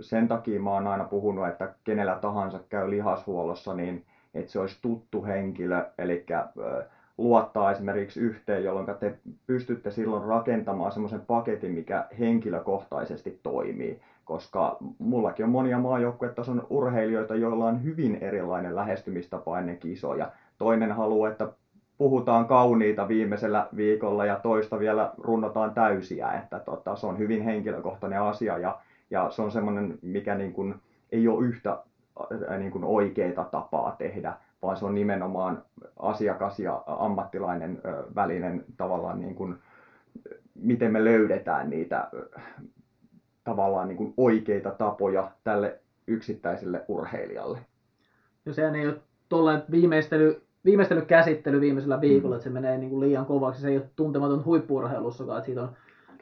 [0.00, 4.04] sen takia mä oon aina puhunut, että kenellä tahansa käy lihashuollossa, niin
[4.34, 6.26] että se olisi tuttu henkilö, eli
[7.18, 14.00] luottaa esimerkiksi yhteen, jolloin te pystytte silloin rakentamaan semmoisen paketin, mikä henkilökohtaisesti toimii.
[14.24, 20.30] Koska mullakin on monia maajoukkuetason urheilijoita, joilla on hyvin erilainen lähestymistapa ennen kisoja.
[20.58, 21.48] Toinen haluaa, että
[21.98, 28.20] puhutaan kauniita viimeisellä viikolla ja toista vielä runnotaan täysiä, että tota, se on hyvin henkilökohtainen
[28.20, 28.78] asia ja
[29.10, 30.74] ja se on semmoinen, mikä niin kuin,
[31.12, 31.78] ei ole yhtä
[32.58, 35.62] niin kuin oikeaa tapaa tehdä, vaan se on nimenomaan
[35.98, 37.80] asiakas ja ammattilainen
[38.14, 39.58] välinen tavallaan niin kuin,
[40.54, 42.10] miten me löydetään niitä
[43.44, 47.58] tavallaan niin kuin oikeita tapoja tälle yksittäiselle urheilijalle.
[48.44, 48.96] No sehän ei ole
[49.28, 52.36] tuollainen viimeistely, viimeistely käsittely viimeisellä viikolla, mm.
[52.36, 53.60] että se menee niin kuin liian kovaksi.
[53.60, 55.70] Se ei ole tuntematon huippuurheilussakaan, että siitä on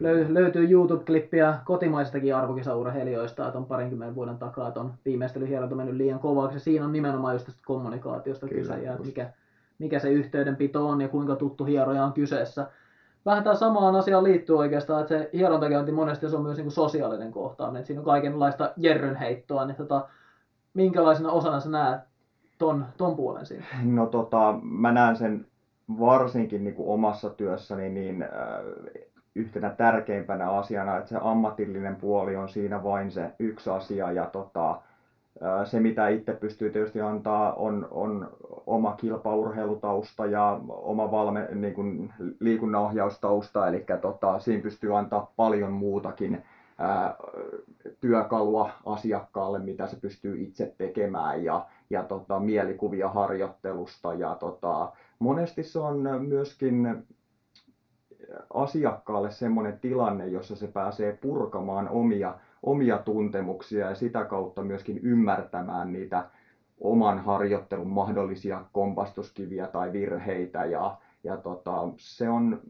[0.00, 6.18] löy- löytyy YouTube-klippiä kotimaisistakin arvokisaurheilijoista, että on parinkymmenen vuoden takaa, että on viimeistelyhieronta mennyt liian
[6.18, 6.60] kovaksi.
[6.60, 9.30] Siinä on nimenomaan just tästä kommunikaatiosta Kyllä, kyse, ja mikä,
[9.78, 12.66] mikä se yhteydenpito on ja kuinka tuttu hieroja on kyseessä.
[13.26, 16.72] Vähän tämä samaan asiaan liittyy oikeastaan, että se hierontakäynti monesti se on myös niin kuin
[16.72, 20.08] sosiaalinen kohtaaminen, että siinä on kaikenlaista jerrynheittoa, niin tota,
[20.74, 22.00] minkälaisena osana sä näet
[22.58, 23.64] ton, ton puolen siinä?
[23.84, 25.46] No tota, mä näen sen
[26.00, 28.28] varsinkin niin kuin omassa työssäni niin äh,
[29.36, 34.80] yhtenä tärkeimpänä asiana, että se ammatillinen puoli on siinä vain se yksi asia ja tota,
[35.64, 38.30] se mitä itse pystyy tietysti antaa on, on
[38.66, 46.42] oma kilpaurheilutausta ja oma valme, niin kuin liikunnanohjaustausta, eli tota, siinä pystyy antaa paljon muutakin
[48.00, 54.14] työkalua asiakkaalle, mitä se pystyy itse tekemään ja, ja tota, mielikuvia harjoittelusta.
[54.14, 57.06] Ja tota, monesti se on myöskin
[58.54, 65.92] asiakkaalle semmoinen tilanne, jossa se pääsee purkamaan omia, omia tuntemuksia ja sitä kautta myöskin ymmärtämään
[65.92, 66.24] niitä
[66.80, 70.64] oman harjoittelun mahdollisia kompastuskiviä tai virheitä.
[70.64, 72.60] Ja, ja tota, se on,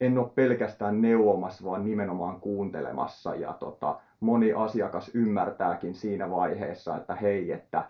[0.00, 3.34] en ole pelkästään neuvomassa, vaan nimenomaan kuuntelemassa.
[3.34, 7.84] Ja tota, moni asiakas ymmärtääkin siinä vaiheessa, että hei, että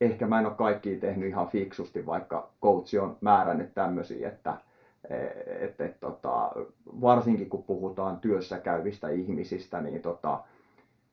[0.00, 4.54] ehkä mä en ole kaikki tehnyt ihan fiksusti, vaikka coachi on määrännyt tämmöisiä, että
[5.60, 6.52] et, et, tota,
[7.00, 10.40] varsinkin kun puhutaan työssä käyvistä ihmisistä, niin tota,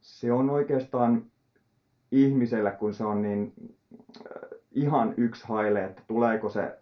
[0.01, 1.25] se on oikeastaan
[2.11, 3.53] ihmiselle, kun se on niin
[4.17, 6.77] äh, ihan yksi haile, että tuleeko se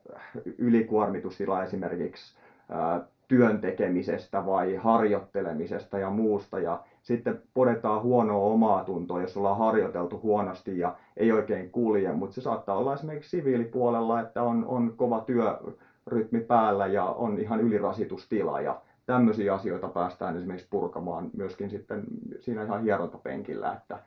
[0.58, 2.38] ylikuormitustila esimerkiksi
[2.72, 6.60] äh, työn tekemisestä vai harjoittelemisesta ja muusta.
[6.60, 12.34] Ja sitten podetaan huonoa omaa tuntoa, jos ollaan harjoiteltu huonosti ja ei oikein kulje, mutta
[12.36, 15.22] se saattaa olla esimerkiksi siviilipuolella, että on, on kova
[16.10, 22.04] työrytmi päällä ja on ihan ylirasitustila ja tämmöisiä asioita päästään esimerkiksi purkamaan myöskin sitten
[22.39, 24.00] siinä ihan hierontapenkillä, että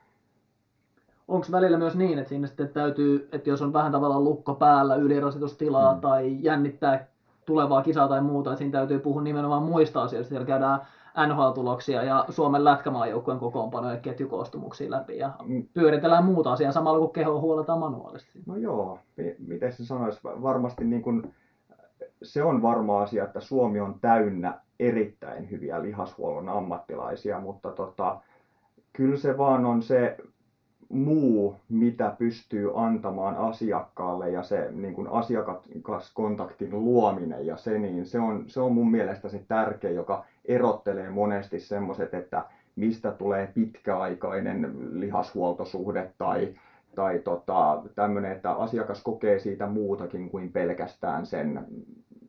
[1.29, 4.97] onko välillä myös niin, että siinä sitten täytyy, että jos on vähän tavallaan lukko päällä,
[4.97, 6.01] ylirasitustilaa mm.
[6.01, 7.07] tai jännittää
[7.47, 10.29] tulevaa kisaa tai muuta, että siinä täytyy puhua nimenomaan muista asioista.
[10.29, 10.81] Siellä käydään
[11.27, 15.67] NHL-tuloksia ja Suomen lätkämaajoukkueen kokoonpanoja ketjukoostumuksia läpi ja mm.
[15.75, 18.38] pyöritellään muuta asiaa samalla kun keho huoletaan manuaalisesti.
[18.47, 18.99] No joo,
[19.47, 21.35] miten se sanoisi, varmasti niin kuin,
[22.22, 28.20] se on varma asia, että Suomi on täynnä erittäin hyviä lihashuollon ammattilaisia, mutta tota,
[28.92, 30.16] kyllä se vaan on se
[30.88, 38.18] muu, mitä pystyy antamaan asiakkaalle ja se niin kuin asiakaskontaktin luominen ja se, niin se
[38.18, 42.44] on, se on mun mielestä se tärkeä, joka erottelee monesti semmoiset, että
[42.76, 46.54] mistä tulee pitkäaikainen lihashuoltosuhde tai,
[46.94, 51.66] tai tota, tämmöinen, että asiakas kokee siitä muutakin kuin pelkästään sen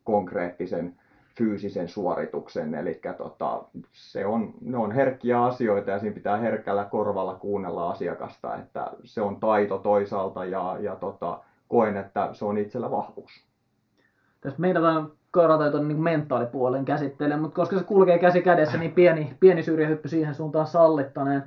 [0.04, 0.96] konkreettisen
[1.38, 2.76] fyysisen suorituksen.
[2.76, 8.56] Eli tota, se on, ne on herkkiä asioita ja siinä pitää herkällä korvalla kuunnella asiakasta,
[8.56, 13.32] että se on taito toisaalta ja, ja tota, koen, että se on itsellä vahvuus.
[14.42, 14.84] Tästä meidän
[15.32, 20.08] karata tuon niin mentaalipuolen käsittelee, mutta koska se kulkee käsi kädessä, niin pieni, pieni syrjähyppy
[20.08, 21.44] siihen suuntaan sallittaneen.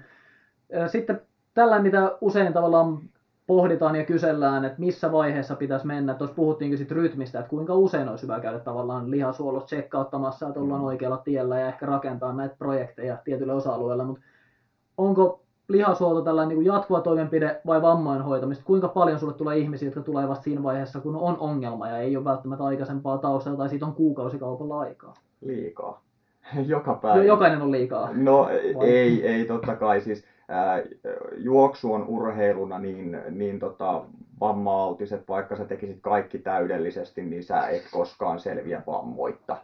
[0.87, 1.21] Sitten
[1.55, 2.99] tällä, mitä usein tavallaan
[3.47, 6.15] pohditaan ja kysellään, että missä vaiheessa pitäisi mennä.
[6.15, 10.81] Tuossa puhuttiinkin sitten rytmistä, että kuinka usein olisi hyvä käydä tavallaan lihasuolossa tsekkauttamassa, että ollaan
[10.81, 10.87] mm.
[10.87, 14.23] oikealla tiellä ja ehkä rakentaa näitä projekteja tietyillä osa-alueilla, mutta
[14.99, 18.65] onko lihasuolto tällainen niin jatkuva toimenpide vai vammojen hoitamista?
[18.65, 22.17] Kuinka paljon sulle tulee ihmisiä, jotka tulee vasta siinä vaiheessa, kun on ongelma ja ei
[22.17, 25.15] ole välttämättä aikaisempaa taustalla tai siitä on kuukausikaupalla aikaa?
[25.41, 26.03] Liikaa.
[26.67, 27.25] Joka päivä.
[27.25, 28.11] Jokainen on liikaa.
[28.13, 28.39] No
[28.75, 28.89] vai?
[28.89, 30.01] ei, ei totta kai.
[30.01, 30.25] Siis
[31.37, 34.05] juoksu on urheiluna niin, niin tota,
[34.41, 39.57] vamma-autiset, vaikka sä tekisit kaikki täydellisesti, niin sä et koskaan selviä vammoitta.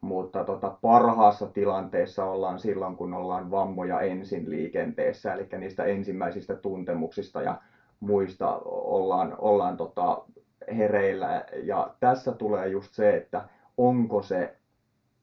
[0.00, 7.42] Mutta tota, parhaassa tilanteessa ollaan silloin, kun ollaan vammoja ensin liikenteessä, eli niistä ensimmäisistä tuntemuksista
[7.42, 7.60] ja
[8.00, 10.22] muista ollaan, ollaan tota,
[10.76, 11.44] hereillä.
[11.62, 14.56] Ja tässä tulee just se, että onko se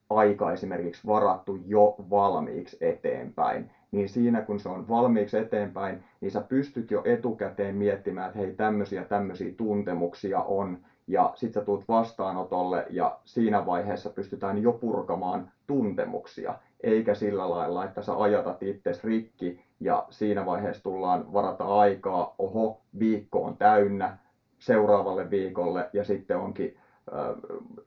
[0.09, 6.41] aika esimerkiksi varattu jo valmiiksi eteenpäin niin siinä kun se on valmiiksi eteenpäin, niin sä
[6.41, 10.77] pystyt jo etukäteen miettimään, että hei tämmöisiä tämmöisiä tuntemuksia on,
[11.07, 17.85] ja sit sä tuut vastaanotolle, ja siinä vaiheessa pystytään jo purkamaan tuntemuksia, eikä sillä lailla,
[17.85, 24.17] että sä ajatat itses rikki, ja siinä vaiheessa tullaan varata aikaa, oho, viikko on täynnä,
[24.59, 26.77] seuraavalle viikolle, ja sitten onkin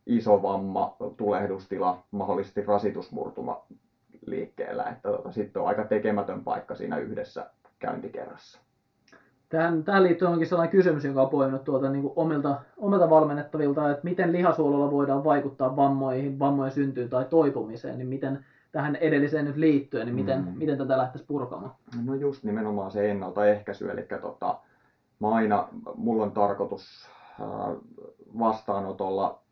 [0.07, 3.67] iso vamma, tulehdustila, mahdollisesti rasitusmurtuma
[4.27, 4.83] liikkeellä.
[4.83, 8.61] Että tota, sitten on aika tekemätön paikka siinä yhdessä käyntikerrassa.
[9.49, 13.91] Tähän, tähän liittyen onkin sellainen kysymys, joka on poiminut tuolta niin kuin omilta, omilta valmennettavilta,
[13.91, 19.57] että miten lihasuololla voidaan vaikuttaa vammoihin, vammojen syntyyn tai toipumiseen, niin miten tähän edelliseen nyt
[19.57, 20.53] liittyen, niin miten, mm.
[20.59, 21.75] miten tätä lähtisi purkamaan?
[22.05, 24.59] No just nimenomaan se ennaltaehkäisy, eli tota,
[25.21, 27.09] mä aina, mulla on tarkoitus
[28.39, 29.44] vastaanotolla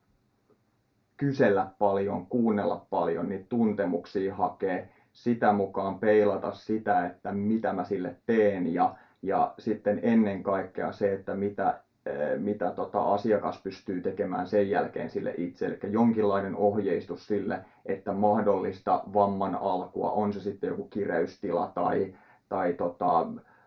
[1.22, 8.16] kysellä paljon, kuunnella paljon, niitä tuntemuksia hakee, sitä mukaan peilata sitä, että mitä mä sille
[8.26, 14.46] teen ja, ja sitten ennen kaikkea se, että mitä, eh, mitä tota asiakas pystyy tekemään
[14.46, 15.66] sen jälkeen sille itse.
[15.66, 22.14] Eli jonkinlainen ohjeistus sille, että mahdollista vamman alkua, on se sitten joku kireystila tai,
[22.48, 23.26] tai tota,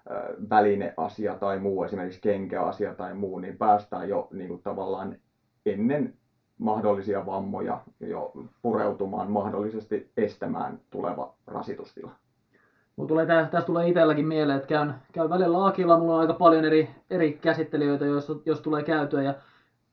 [0.09, 5.15] eh, välineasia tai muu, esimerkiksi kenkäasia tai muu, niin päästään jo niin kuin tavallaan
[5.65, 6.13] ennen
[6.59, 12.11] mahdollisia vammoja jo pureutumaan, mahdollisesti estämään tuleva rasitustila.
[12.95, 16.65] Mulla tulee, tästä tulee itselläkin mieleen, että käyn, käyn välillä Akilla, mulla on aika paljon
[16.65, 19.33] eri, eri käsittelijöitä, jos, jos tulee käytyä ja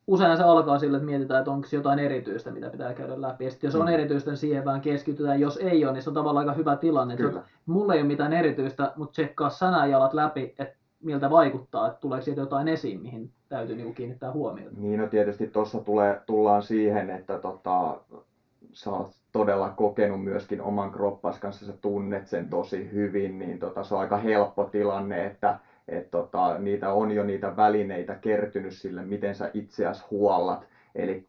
[0.07, 3.44] usein se alkaa sille, että mietitään, että onko jotain erityistä, mitä pitää käydä läpi.
[3.44, 3.92] Ja sitten jos on mm.
[3.92, 5.40] erityistä, niin siihen vähän keskitytään.
[5.40, 7.14] Jos ei ole, niin se on tavallaan aika hyvä tilanne.
[7.14, 12.25] Että mulla ei ole mitään erityistä, mutta tsekkaa sananjalat läpi, että miltä vaikuttaa, että tuleeko
[12.25, 14.77] siitä jotain esiin, mihin täytyy niin kiinnittää huomiota.
[14.77, 18.01] Niin, no tietysti tuossa tulee, tullaan siihen, että tota,
[18.73, 23.83] sä oot todella kokenut myöskin oman kroppas kanssa, sä tunnet sen tosi hyvin, niin tota,
[23.83, 29.03] se on aika helppo tilanne, että et tota, niitä on jo niitä välineitä kertynyt sille,
[29.03, 30.67] miten sä itseäsi huollat.
[30.95, 31.25] Eli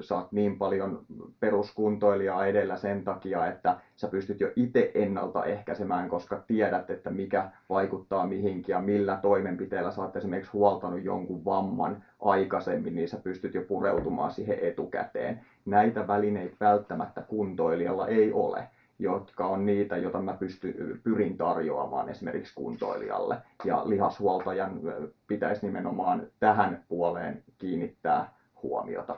[0.00, 1.04] sä oot niin paljon
[1.40, 8.26] peruskuntoilijaa edellä sen takia, että sä pystyt jo itse ennaltaehkäisemään, koska tiedät, että mikä vaikuttaa
[8.26, 13.62] mihinkin ja millä toimenpiteellä sä oot esimerkiksi huoltanut jonkun vamman aikaisemmin, niin sä pystyt jo
[13.62, 15.40] pureutumaan siihen etukäteen.
[15.64, 22.54] Näitä välineitä välttämättä kuntoilijalla ei ole jotka on niitä, joita mä pysty, pyrin tarjoamaan esimerkiksi
[22.54, 23.36] kuntoilijalle.
[23.64, 24.80] Ja lihashuoltajan
[25.26, 29.16] pitäisi nimenomaan tähän puoleen kiinnittää huomiota.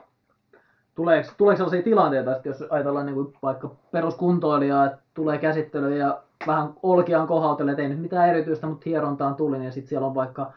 [0.95, 6.21] Tuleeko, tuleeko sellaisia tilanteita, että jos ajatellaan niin kuin vaikka peruskuntoilijaa, että tulee käsittely ja
[6.47, 10.15] vähän olkiaan kohautelee, että ei nyt mitään erityistä, mutta hierontaan tuli, niin sitten siellä on
[10.15, 10.51] vaikka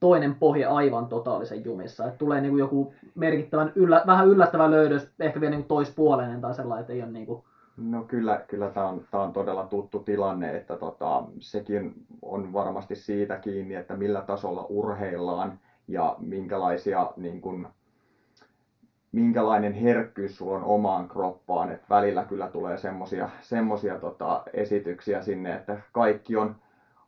[0.00, 2.06] toinen pohja aivan totaalisen jumissa.
[2.06, 6.40] Että tulee niin kuin joku merkittävän, yllä, vähän yllättävä löydös, ehkä vielä niin kuin toispuoleinen
[6.40, 7.42] tai sellainen, että ei ole niin kuin
[7.78, 12.96] No kyllä, kyllä tämä on, tämä on todella tuttu tilanne, että tota, sekin on varmasti
[12.96, 17.66] siitä kiinni, että millä tasolla urheillaan ja minkälaisia, niin kuin,
[19.12, 21.72] minkälainen herkkyys sulla on omaan kroppaan.
[21.72, 26.56] Et välillä kyllä tulee semmoisia semmosia, tota, esityksiä sinne, että kaikki on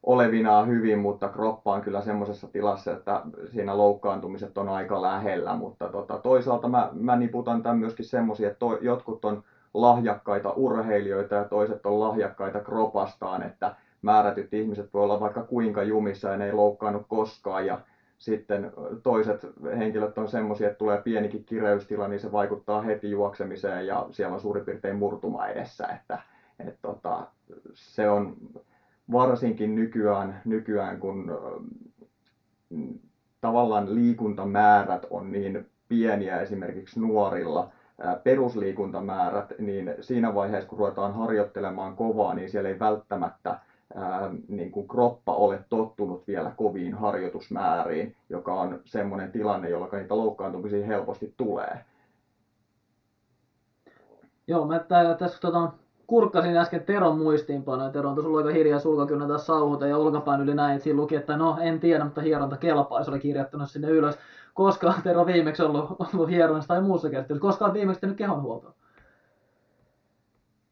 [0.03, 5.55] olevinaan hyvin, mutta kroppa on kyllä semmoisessa tilassa, että siinä loukkaantumiset on aika lähellä.
[5.55, 9.43] Mutta tota, toisaalta mä, mä niputan tämän myöskin semmoisia, että to, jotkut on
[9.75, 16.29] lahjakkaita urheilijoita ja toiset on lahjakkaita kropastaan, että määrätyt ihmiset voi olla vaikka kuinka jumissa
[16.29, 17.81] ja ne ei loukkaannut koskaan ja
[18.21, 19.47] sitten toiset
[19.79, 24.41] henkilöt on semmoisia, että tulee pienikin kireystila, niin se vaikuttaa heti juoksemiseen ja siellä on
[24.41, 26.19] suurin piirtein murtuma edessä, että
[26.67, 27.27] et tota,
[27.75, 28.37] se on
[29.13, 31.31] varsinkin nykyään, nykyään kun
[33.41, 37.73] tavallaan liikuntamäärät on niin pieniä esimerkiksi nuorilla,
[38.25, 43.59] perusliikuntamäärät, niin siinä vaiheessa, kun ruvetaan harjoittelemaan kovaa, niin siellä ei välttämättä
[43.95, 50.17] ää, niin kuin kroppa ole tottunut vielä koviin harjoitusmääriin, joka on semmoinen tilanne, jolloin niitä
[50.17, 51.85] loukkaantumisia helposti tulee.
[54.47, 54.85] Joo, mä
[55.19, 55.73] tässä tota,
[56.07, 57.91] kurkkasin äsken Teron muistiinpanoja.
[57.91, 60.81] Tero on tuossa aika hiljaa sulkakynnä taas sauhuta ja olkapään yli näin.
[60.81, 64.19] Siinä luki, että no en tiedä, mutta hieronta kelpaa, se oli kirjoittanut sinne ylös.
[64.55, 67.43] Koska Tero viimeksi ollut, ollut hieronnassa tai muussa käsittelyssä?
[67.43, 68.75] Koska on viimeksi tehnyt kehonhuoltoa?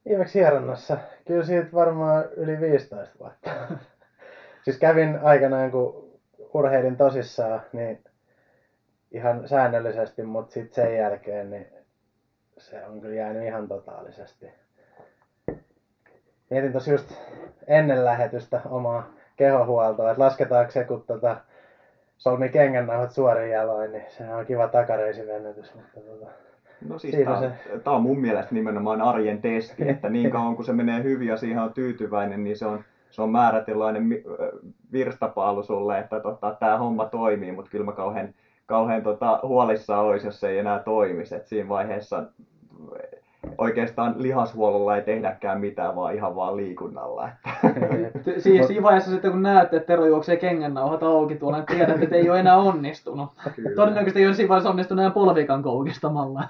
[0.08, 0.98] Viimeksi hieronnassa?
[1.26, 3.50] Kyllä siitä varmaan yli 15 vuotta.
[4.64, 6.18] siis kävin aikanaan, kun
[6.54, 8.04] urheilin tosissaan, niin
[9.10, 11.66] ihan säännöllisesti, mutta sitten sen jälkeen niin
[12.58, 14.46] se on kyllä jäänyt ihan totaalisesti.
[16.50, 17.14] Mietin tosi just
[17.66, 21.36] ennen lähetystä omaa kehohuoltoa, että lasketaanko se, kun tota,
[22.16, 25.74] solmi kengännauhat suorin jaloin, niin se on kiva takareisivenytys.
[25.74, 26.30] Mutta tota,
[26.88, 27.50] No siis tämä, se...
[27.84, 31.36] tämä on mun mielestä nimenomaan arjen testi, että niin kauan kun se menee hyvin ja
[31.36, 34.08] siihen on tyytyväinen, niin se on, se on määrätilainen
[34.92, 38.34] virstapaalu sulle, että tota, tämä homma toimii, mutta kyllä mä kauhean,
[38.66, 41.34] kauhean tota, huolissaan olisi, jos se ei enää toimisi.
[41.34, 42.24] Et siinä vaiheessa
[43.58, 47.28] oikeastaan lihashuollolla ei tehdäkään mitään, vaan ihan vaan liikunnalla.
[48.38, 52.16] siis siinä vaiheessa sitten kun näette, että Tero juoksee kengännauhat auki tuolla, niin tiedät, että
[52.16, 53.30] ei ole enää onnistunut.
[53.56, 53.70] Kyllä.
[53.76, 56.44] Todennäköisesti ei ole siinä vaiheessa onnistunut enää polvikan koukistamalla.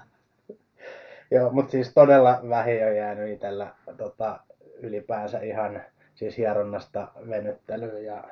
[1.30, 4.40] Joo, mutta siis todella vähi on jäänyt itsellä tota,
[4.82, 5.82] ylipäänsä ihan
[6.14, 8.24] siis hieronnasta venyttelyyn ja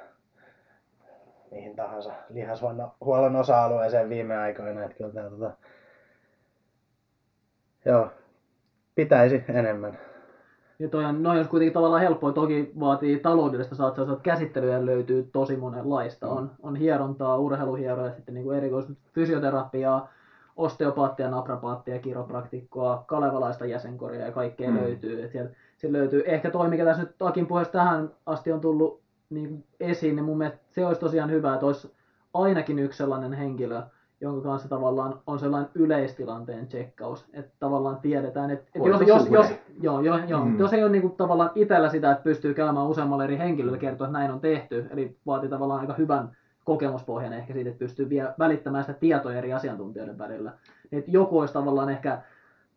[1.50, 4.85] mihin tahansa lihashuollon osa-alueeseen viime aikoina.
[4.85, 5.50] Että kyllä tämä, tota,
[7.85, 8.10] joo,
[8.94, 9.98] pitäisi enemmän.
[10.79, 15.56] Ja toi on, noin kuitenkin tavallaan helppoa, toki vaatii taloudellista satsausta, että käsittelyjä löytyy tosi
[15.56, 16.27] monenlaista.
[16.27, 16.33] Mm.
[16.33, 20.08] On, on hierontaa, urheiluhieroja, sitten niin kuin erikois fysioterapiaa,
[20.57, 24.77] osteopaattia, naprapaattia, kiropraktikkoa, kalevalaista jäsenkoria ja kaikkea mm.
[24.77, 25.25] löytyy.
[25.25, 26.23] Et sieltä, sieltä löytyy.
[26.27, 29.00] Ehkä toi, mikä tässä nyt Akin puheessa tähän asti on tullut
[29.31, 31.92] niin esiin, niin mun mielestä se olisi tosiaan hyvä, että olisi
[32.35, 33.83] ainakin yksi sellainen henkilö,
[34.21, 39.46] jonka kanssa tavallaan on sellainen yleistilanteen tsekkaus, että tavallaan tiedetään, että, että jos, jos, jos,
[39.83, 40.59] joo, joo, joo, mm.
[40.59, 44.07] jos ei ole niin kuin, tavallaan itsellä sitä, että pystyy käymään useammalle eri henkilölle kertoa,
[44.07, 46.37] että näin on tehty, eli vaatii tavallaan aika hyvän
[46.67, 50.52] kokemuspohjan ehkä siitä, että pystyy vielä välittämään sitä tietoa eri asiantuntijoiden välillä.
[50.90, 52.23] Niin, että joku olisi tavallaan ehkä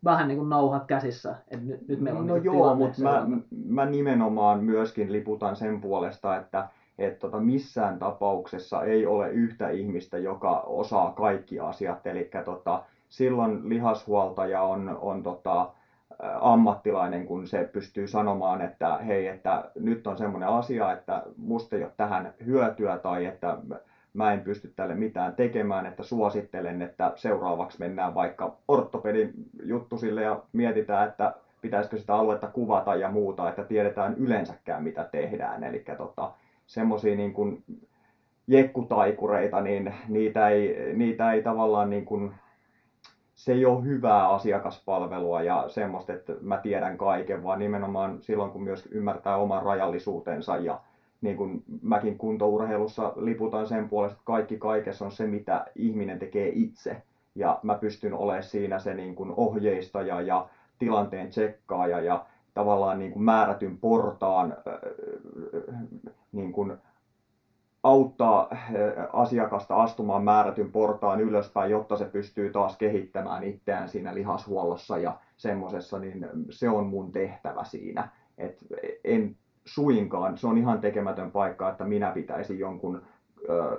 [0.04, 3.26] vähän niin kuin nauhat käsissä, että nyt, nyt meillä on No niin joo, mutta mä,
[3.66, 6.68] mä nimenomaan myöskin liputan sen puolesta, että
[6.98, 12.06] et tota, missään tapauksessa ei ole yhtä ihmistä, joka osaa kaikki asiat.
[12.06, 15.72] Eli tota, silloin lihashuoltaja on, on tota,
[16.40, 21.82] ammattilainen, kun se pystyy sanomaan, että hei, että nyt on semmoinen asia, että musta ei
[21.82, 23.56] ole tähän hyötyä tai että
[24.14, 29.32] mä en pysty tälle mitään tekemään, että suosittelen, että seuraavaksi mennään vaikka ortopedin
[29.62, 35.64] juttusille ja mietitään, että pitäisikö sitä aluetta kuvata ja muuta, että tiedetään yleensäkään mitä tehdään.
[35.64, 36.30] Eli tota,
[36.66, 37.64] semmoisia niin kuin
[38.46, 42.34] jekkutaikureita, niin niitä ei, niitä ei tavallaan niin kuin,
[43.40, 48.62] se ei ole hyvää asiakaspalvelua ja semmoista, että mä tiedän kaiken, vaan nimenomaan silloin, kun
[48.62, 50.80] myös ymmärtää oman rajallisuutensa ja
[51.20, 56.52] niin kuin mäkin kuntourheilussa liputan sen puolesta, että kaikki kaikessa on se, mitä ihminen tekee
[56.54, 57.02] itse.
[57.34, 62.24] Ja mä pystyn olemaan siinä se niin kuin ohjeistaja ja tilanteen tsekkaaja ja
[62.54, 64.56] tavallaan niin kuin määrätyn portaan
[66.32, 66.72] niin kuin
[67.82, 68.48] auttaa
[69.12, 75.98] asiakasta astumaan määrätyn portaan ylöspäin, jotta se pystyy taas kehittämään itseään siinä lihashuollossa ja semmoisessa,
[75.98, 78.08] niin se on mun tehtävä siinä.
[78.38, 78.58] Et
[79.04, 83.02] en suinkaan, se on ihan tekemätön paikka, että minä pitäisin jonkun
[83.48, 83.78] ö,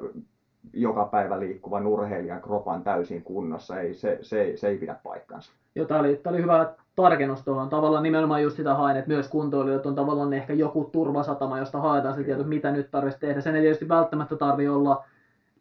[0.74, 3.80] joka päivä liikkuvan urheilijan kropan täysin kunnossa.
[3.80, 5.52] Ei, se, se, se ei pidä paikkansa.
[5.76, 7.70] Joo, tämä oli, oli hyvä tarkennus tuohon.
[7.70, 12.16] Tavallaan nimenomaan just sitä haen, että myös kuntoilijat on tavallaan ehkä joku turvasatama, josta haetaan
[12.16, 13.42] se tieto, mitä nyt tarvitsisi tehdä.
[13.42, 15.04] Sen ei tietysti välttämättä tarvi olla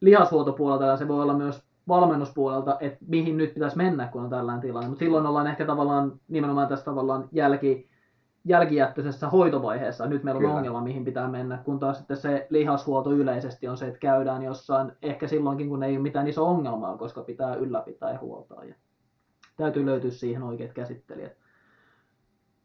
[0.01, 4.61] lihashuoltopuolelta, ja se voi olla myös valmennuspuolelta, että mihin nyt pitäisi mennä, kun on tällainen
[4.61, 4.89] tilanne.
[4.89, 7.89] Mutta silloin ollaan ehkä tavallaan nimenomaan tässä tavallaan jälki,
[8.45, 10.07] jälkijättöisessä hoitovaiheessa.
[10.07, 10.55] Nyt meillä on Kyllä.
[10.55, 14.93] ongelma, mihin pitää mennä, kun taas sitten se lihashuolto yleisesti on se, että käydään jossain,
[15.03, 18.65] ehkä silloinkin, kun ei ole mitään iso ongelmaa, koska pitää ylläpitää ja huoltaa.
[18.65, 18.75] Ja
[19.61, 21.33] täytyy löytyä siihen oikeat käsittelijät.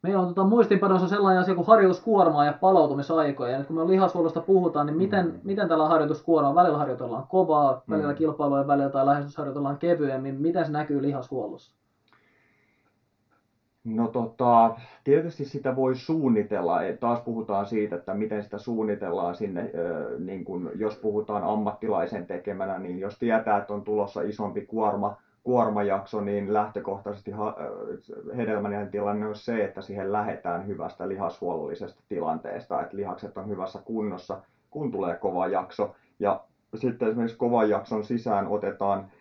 [0.01, 3.51] Meillä on tota, muistinpanossa sellainen asia kuin harjoituskuormaa ja palautumisaikoja.
[3.51, 5.39] Ja nyt kun me lihashuollosta puhutaan, niin miten, mm.
[5.43, 8.17] miten tällä harjoituskuormaa, välillä harjoitellaan kovaa, välillä mm.
[8.17, 11.75] kilpailujen välillä tai lähestysharjoitellaan kevyemmin, miten se näkyy lihashuollossa?
[13.83, 16.79] No tota, tietysti sitä voi suunnitella.
[16.99, 19.71] Taas puhutaan siitä, että miten sitä suunnitellaan sinne,
[20.19, 26.21] niin kun, jos puhutaan ammattilaisen tekemänä, niin jos tietää, että on tulossa isompi kuorma, kuormajakso,
[26.21, 27.31] niin lähtökohtaisesti
[28.37, 34.41] hedelmällinen tilanne on se, että siihen lähetään hyvästä lihashuollollisesta tilanteesta, että lihakset on hyvässä kunnossa,
[34.69, 35.95] kun tulee kova jakso.
[36.19, 36.43] Ja
[36.75, 39.11] sitten esimerkiksi kovan jakson sisään otetaan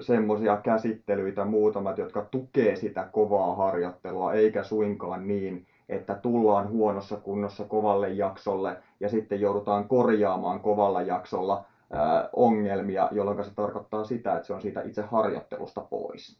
[0.00, 7.64] semmoisia käsittelyitä muutamat, jotka tukee sitä kovaa harjoittelua, eikä suinkaan niin, että tullaan huonossa kunnossa
[7.64, 11.64] kovalle jaksolle ja sitten joudutaan korjaamaan kovalla jaksolla
[12.32, 16.38] ongelmia, jolloin se tarkoittaa sitä, että se on siitä itse harjoittelusta pois.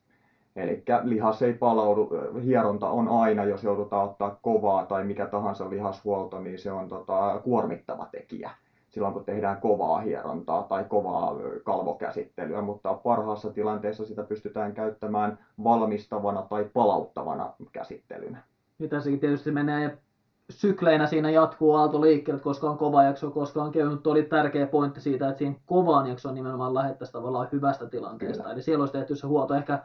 [0.56, 2.10] Eli lihas ei palaudu,
[2.44, 7.40] hieronta on aina, jos joudutaan ottaa kovaa tai mikä tahansa lihashuolto, niin se on tota,
[7.44, 8.50] kuormittava tekijä
[8.90, 16.42] silloin, kun tehdään kovaa hierontaa tai kovaa kalvokäsittelyä, mutta parhaassa tilanteessa sitä pystytään käyttämään valmistavana
[16.42, 18.42] tai palauttavana käsittelynä.
[18.78, 19.98] Ja tässäkin tietysti menee
[20.50, 24.06] sykleinä siinä jatkuu aalto liikkeelle, koska on kova jakso, koska on kevyt.
[24.06, 28.42] oli tärkeä pointti siitä, että siinä kovaan jaksoon nimenomaan lähettäisiin tavallaan hyvästä tilanteesta.
[28.42, 28.54] Kyllä.
[28.54, 29.54] Eli siellä olisi tehty se huolto.
[29.54, 29.78] Ehkä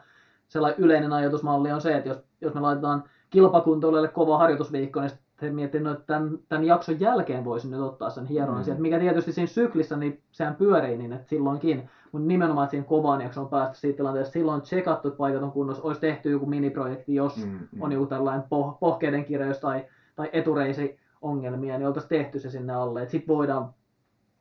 [0.48, 5.10] sellainen yleinen ajatusmalli on se, että jos, jos me laitetaan kilpakuntoilijalle kova harjoitusviikko, niin
[5.42, 8.64] he miettii, että tämän, tämän jakson jälkeen voisin nyt ottaa sen hieronnan mm.
[8.64, 13.20] sieltä, mikä tietysti siinä syklissä, niin sehän pyörii niin, että silloinkin, mutta nimenomaan siihen kovaan
[13.20, 17.36] jakson päästä siitä tilanteesta, silloin tsekattu, että paikat on kunnossa, olisi tehty joku miniprojekti, jos
[17.36, 17.82] mm, mm.
[17.82, 19.86] on joku tällainen poh- pohkeiden kirjaus tai,
[20.16, 23.74] tai etureisi ongelmia, niin oltaisiin tehty se sinne alle, sitten voidaan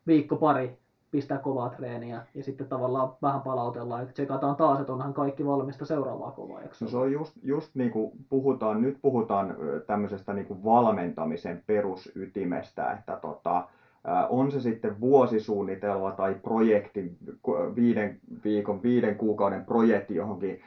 [0.08, 0.78] viikko pari
[1.12, 5.86] pistää kovaa treeniä ja sitten tavallaan vähän palautellaan ja tsekataan taas, että onhan kaikki valmista
[5.86, 6.86] seuraavaa kovaa jaksoa.
[6.86, 9.56] No se on just, just niin kuin puhutaan, nyt puhutaan
[9.88, 13.68] tämmöisestä niin kuin valmentamisen perusytimestä, että tota,
[14.30, 17.18] on se sitten vuosisuunnitelma tai projekti,
[17.76, 20.62] viiden viikon, viiden kuukauden projekti johonkin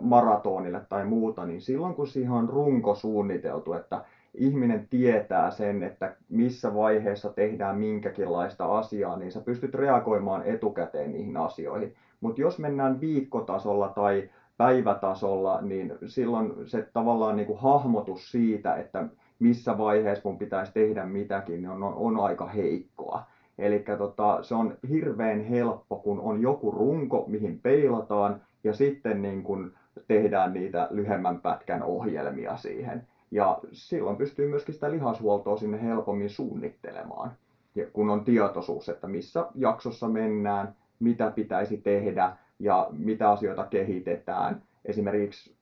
[0.00, 4.04] maratonille tai muuta, niin silloin kun siihen on runko suunniteltu, että
[4.34, 11.36] ihminen tietää sen, että missä vaiheessa tehdään minkäkinlaista asiaa, niin sä pystyt reagoimaan etukäteen niihin
[11.36, 11.94] asioihin.
[12.20, 19.04] Mutta jos mennään viikkotasolla tai päivätasolla, niin silloin se tavallaan niin kuin hahmotus siitä, että
[19.38, 23.22] missä vaiheessa mun pitäisi tehdä mitäkin, niin on, on aika heikkoa.
[23.58, 29.42] Eli tota, se on hirveän helppo, kun on joku runko, mihin peilataan, ja sitten niin
[29.42, 29.72] kun
[30.08, 33.06] tehdään niitä lyhemmän pätkän ohjelmia siihen.
[33.30, 37.32] Ja silloin pystyy myöskin sitä lihashuoltoa sinne helpommin suunnittelemaan,
[37.74, 44.62] ja kun on tietoisuus, että missä jaksossa mennään, mitä pitäisi tehdä ja mitä asioita kehitetään.
[44.84, 45.54] Esimerkiksi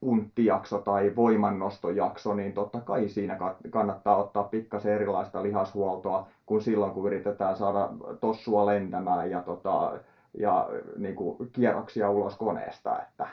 [0.00, 3.38] punttijakso tai voimannostojakso, niin totta kai siinä
[3.70, 7.88] kannattaa ottaa pikkasen erilaista lihashuoltoa kuin silloin, kun yritetään saada
[8.20, 9.92] tossua lentämään ja, tota,
[10.40, 12.98] ja niin kuin kierroksia ulos koneesta.
[13.02, 13.28] Että,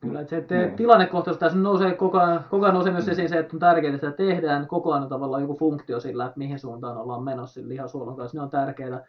[0.00, 0.76] Kyllä, että se että niin.
[0.76, 4.10] tilannekohtaisesti tässä nousee koko ajan, koko ajan nousee myös esiin se, että on tärkeää, että
[4.10, 8.38] tehdään koko ajan tavallaan joku funktio sillä, että mihin suuntaan ollaan menossa lihasuolon kanssa.
[8.38, 9.04] Ne on tärkeää.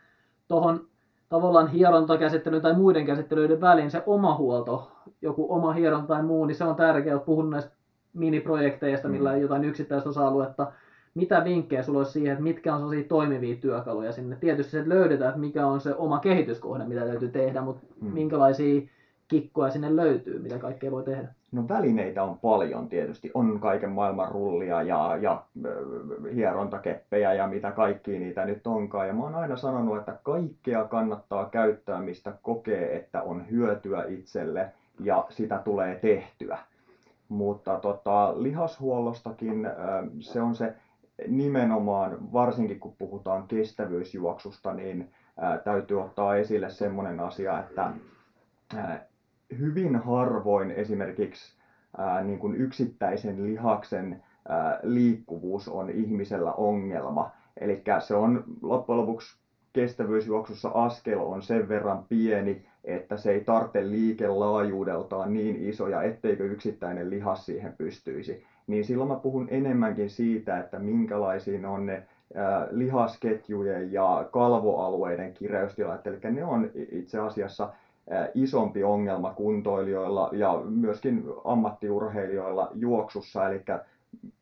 [0.48, 0.88] Tuohon
[1.30, 6.56] tavallaan hierontakäsittelyyn tai muiden käsittelyiden väliin se oma huolto, joku oma hieronta tai muu, niin
[6.56, 7.20] se on tärkeää.
[7.20, 7.72] Puhun näistä
[8.14, 9.42] miniprojekteista, millä mm.
[9.42, 10.72] jotain yksittäistä osa-aluetta.
[11.18, 14.36] Mitä vinkkejä sulla olisi siihen, että mitkä on sellaisia toimivia työkaluja sinne?
[14.36, 18.14] Tietysti se, että löydetään, että mikä on se oma kehityskohde, mitä täytyy tehdä, mutta mm.
[18.14, 18.82] minkälaisia
[19.28, 21.28] kikkoja sinne löytyy, mitä kaikkea voi tehdä?
[21.52, 23.32] No välineitä on paljon tietysti.
[23.34, 25.44] On kaiken maailman rullia ja, ja
[26.36, 29.08] hierontakeppejä ja mitä kaikki niitä nyt onkaan.
[29.08, 34.72] Ja mä oon aina sanonut, että kaikkea kannattaa käyttää, mistä kokee, että on hyötyä itselle
[35.00, 36.58] ja sitä tulee tehtyä.
[37.30, 39.68] Mutta tota, lihashuollostakin
[40.20, 40.74] se on se
[41.28, 45.12] nimenomaan, varsinkin kun puhutaan kestävyysjuoksusta, niin
[45.64, 47.94] täytyy ottaa esille semmoinen asia, että
[49.60, 51.58] hyvin harvoin esimerkiksi
[52.24, 54.24] niin kuin yksittäisen lihaksen
[54.84, 57.32] liikkuvuus on ihmisellä ongelma.
[57.62, 59.38] Eli se on loppujen lopuksi
[59.74, 67.10] kestävyysjuoksussa askel on sen verran pieni, että se ei tarvitse liikelaajuudeltaan niin isoja, etteikö yksittäinen
[67.10, 68.44] lihas siihen pystyisi.
[68.68, 72.04] Niin silloin mä puhun enemmänkin siitä, että minkälaisiin on ne
[72.72, 76.08] lihasketjujen ja kalvoalueiden kireystilat.
[76.08, 77.70] Eli ne on itse asiassa
[78.34, 83.64] isompi ongelma kuntoilijoilla ja myöskin ammattiurheilijoilla juoksussa, eli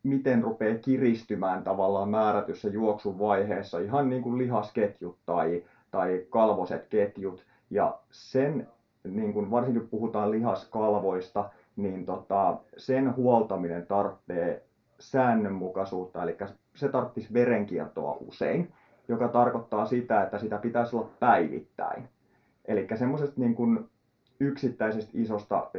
[0.04, 7.46] miten rupeaa kiristymään tavallaan määrätyssä juoksun vaiheessa, ihan niin kuin lihasketjut tai, tai kalvoset ketjut.
[7.70, 8.68] Ja sen,
[9.04, 14.64] niin kuin varsinkin puhutaan lihaskalvoista, niin tota, sen huoltaminen tarvitsee
[15.00, 16.38] säännönmukaisuutta, eli
[16.76, 18.74] se tarvitsisi verenkiertoa usein,
[19.08, 22.10] joka tarkoittaa sitä, että sitä pitäisi olla päivittäin.
[22.66, 23.90] Eli semmoisesta niin kuin
[24.40, 25.70] yksittäisestä isosta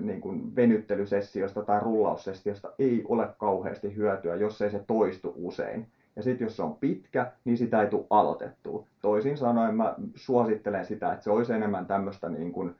[0.00, 5.86] niin kuin venyttelysessiosta tai rullaussessiosta ei ole kauheasti hyötyä, jos ei se toistu usein.
[6.16, 8.84] Ja sitten jos se on pitkä, niin sitä ei tule aloitettua.
[9.02, 12.74] Toisin sanoen mä suosittelen sitä, että se olisi enemmän tämmöistä niin kuin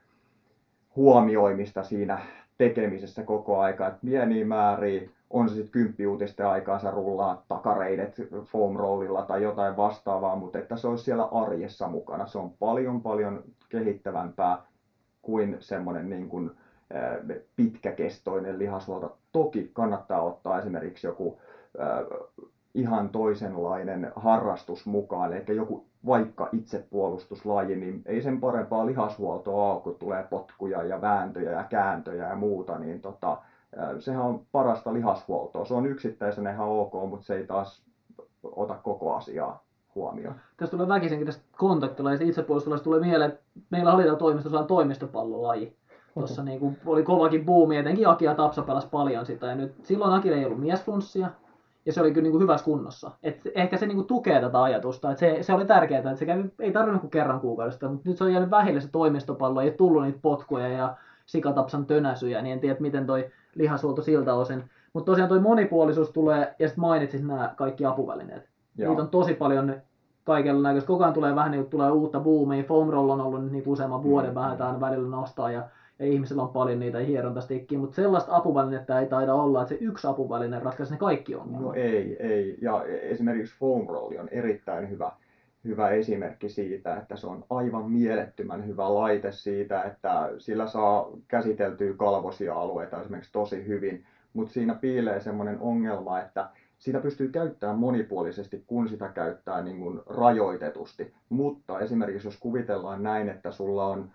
[0.96, 2.18] huomioimista siinä
[2.58, 8.76] tekemisessä koko aika, että pieniä määriä, on se sitten kymppiuutisten aikaa, sä rullaa takareidet foam
[8.76, 12.26] rollilla tai jotain vastaavaa, mutta että se olisi siellä arjessa mukana.
[12.26, 14.62] Se on paljon paljon kehittävämpää
[15.22, 16.50] kuin semmoinen niin kuin,
[17.56, 19.18] pitkäkestoinen lihashuolto.
[19.32, 21.40] Toki kannattaa ottaa esimerkiksi joku
[22.74, 29.96] ihan toisenlainen harrastus mukaan, eli joku vaikka itsepuolustuslaji, niin ei sen parempaa lihashuoltoa ole, kun
[29.98, 33.38] tulee potkuja ja vääntöjä ja kääntöjä ja muuta, niin tota,
[33.98, 35.64] sehän on parasta lihashuoltoa.
[35.64, 37.82] Se on yksittäisenä ihan ok, mutta se ei taas
[38.42, 39.62] ota koko asiaa
[39.94, 40.34] huomioon.
[40.56, 45.76] Tästä tulee väkisinkin tästä kontaktilaista itsepuolustuslaista tulee mieleen, että meillä oli toimistossa toimistopallolaji.
[46.14, 49.46] Tuossa niin kuin oli kovakin buumi, etenkin Aki ja Tapsa pelasi paljon sitä.
[49.46, 51.30] Ja nyt, silloin Akille ei ollut miesflunssia,
[51.86, 53.10] ja se oli kyllä niin kuin hyvässä kunnossa.
[53.22, 56.26] Et ehkä se niin kuin tukee tätä ajatusta, että se, se oli tärkeää, että se
[56.26, 59.70] kävi, ei tarvinnut kuin kerran kuukaudesta, mutta nyt se on jäänyt vähille se toimistopallo, ei
[59.70, 64.64] tullut niitä potkuja ja sikatapsan tönäsyjä, niin en tiedä miten toi lihasuolto siltä osin.
[64.92, 68.48] Mutta tosiaan toi monipuolisuus tulee, ja sitten mainitsit nämä kaikki apuvälineet.
[68.78, 68.88] Joo.
[68.88, 69.74] Niitä on tosi paljon
[70.24, 70.88] kaikella näköistä.
[70.88, 72.62] Koko ajan tulee vähän niin tulee uutta boomia.
[72.62, 74.34] Foam roll on ollut nyt niin useamman vuoden mm.
[74.34, 75.62] vähän, aina välillä nostaa ja,
[76.02, 80.06] ja ihmisillä on paljon niitä hierontastikkiä, mutta sellaista apuvälinettä ei taida olla, että se yksi
[80.06, 81.62] apuväline ratkaisi ne kaikki ongelmat.
[81.62, 82.58] No ei, ei.
[82.60, 85.12] Ja esimerkiksi foam roll on erittäin hyvä,
[85.64, 91.94] hyvä esimerkki siitä, että se on aivan mielettömän hyvä laite siitä, että sillä saa käsiteltyä
[91.94, 96.48] kalvosia alueita esimerkiksi tosi hyvin, mutta siinä piilee semmoinen ongelma, että
[96.78, 101.14] sitä pystyy käyttämään monipuolisesti, kun sitä käyttää niin kuin rajoitetusti.
[101.28, 104.10] Mutta esimerkiksi jos kuvitellaan näin, että sulla on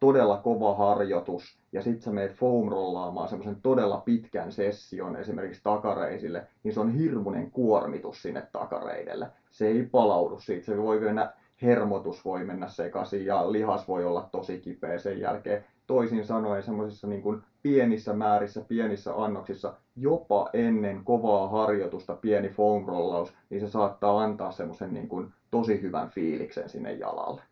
[0.00, 6.46] todella kova harjoitus ja sitten sä meet foam rollaamaan semmoisen todella pitkän session esimerkiksi takareisille,
[6.62, 9.26] niin se on hirmuinen kuormitus sinne takareidelle.
[9.50, 11.32] Se ei palaudu siitä, se voi mennä,
[11.62, 15.64] hermotus voi mennä sekaisin ja lihas voi olla tosi kipeä sen jälkeen.
[15.86, 22.86] Toisin sanoen semmoisissa niin kuin pienissä määrissä, pienissä annoksissa, jopa ennen kovaa harjoitusta pieni foam
[22.86, 27.42] rollaus, niin se saattaa antaa semmoisen niin kuin tosi hyvän fiiliksen sinne jalalle.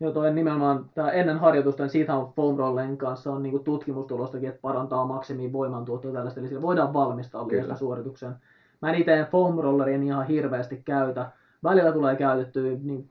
[0.00, 4.48] Joo, toi nimenomaan tämä ennen harjoitusta, niin siitä on foam rollen kanssa on niinku tutkimustulostakin,
[4.48, 7.46] että parantaa maksimiin voimantuottoa tällaista, eli voidaan valmistaa
[7.76, 8.36] suoritukseen.
[8.82, 11.30] Mä en itse foam rollerin ihan hirveästi käytä.
[11.64, 13.10] Välillä tulee käytettyä niin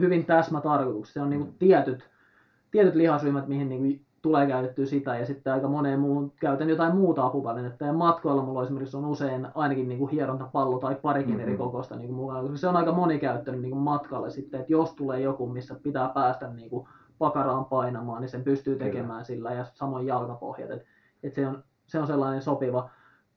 [0.00, 1.20] hyvin täsmätarkoituksessa.
[1.20, 2.10] Se on niinku tietyt,
[2.70, 7.26] tietyt lihasryhmät, mihin niinku tulee käytettyä sitä ja sitten aika moneen muuhun käytän jotain muuta
[7.26, 11.48] apuvälinettä ja matkoilla mulla esimerkiksi on usein ainakin niin kuin hierontapallo tai parikin mm-hmm.
[11.48, 14.72] eri kokoista niin kuin mukana, koska se on aika monikäyttöinen niin kuin matkalle sitten, että
[14.72, 19.24] jos tulee joku, missä pitää päästä niin kuin pakaraan painamaan, niin sen pystyy tekemään Kyllä.
[19.24, 20.84] sillä ja samoin jalkapohjat, että,
[21.22, 22.90] että se, on, se on sellainen sopiva.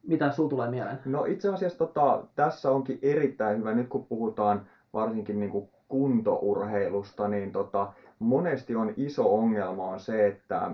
[0.08, 1.00] Mitä sinulla tulee mieleen?
[1.06, 7.28] No itse asiassa tota, tässä onkin erittäin hyvä, nyt kun puhutaan varsinkin niin kuin kuntourheilusta,
[7.28, 7.94] niin tota,
[8.24, 10.72] monesti on iso ongelma on se, että äh,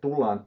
[0.00, 0.46] tullaan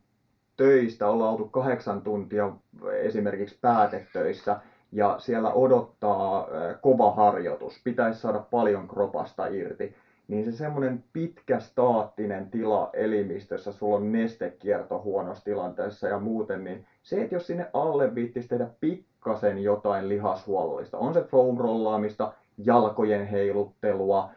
[0.58, 2.52] töistä, ollaan oltu kahdeksan tuntia
[2.94, 4.60] esimerkiksi päätetöissä
[4.92, 9.96] ja siellä odottaa äh, kova harjoitus, pitäisi saada paljon kropasta irti,
[10.28, 16.86] niin se semmoinen pitkä staattinen tila elimistössä, sulla on nestekierto huonossa tilanteessa ja muuten, niin
[17.04, 23.28] se, että jos sinne alle viittisi tehdä pikkasen jotain lihashuollollista, on se foam rollaamista, jalkojen
[23.28, 24.30] heiluttelua,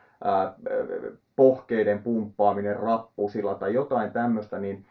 [1.38, 4.86] pohkeiden pumppaaminen rappusilla tai jotain tämmöistä, niin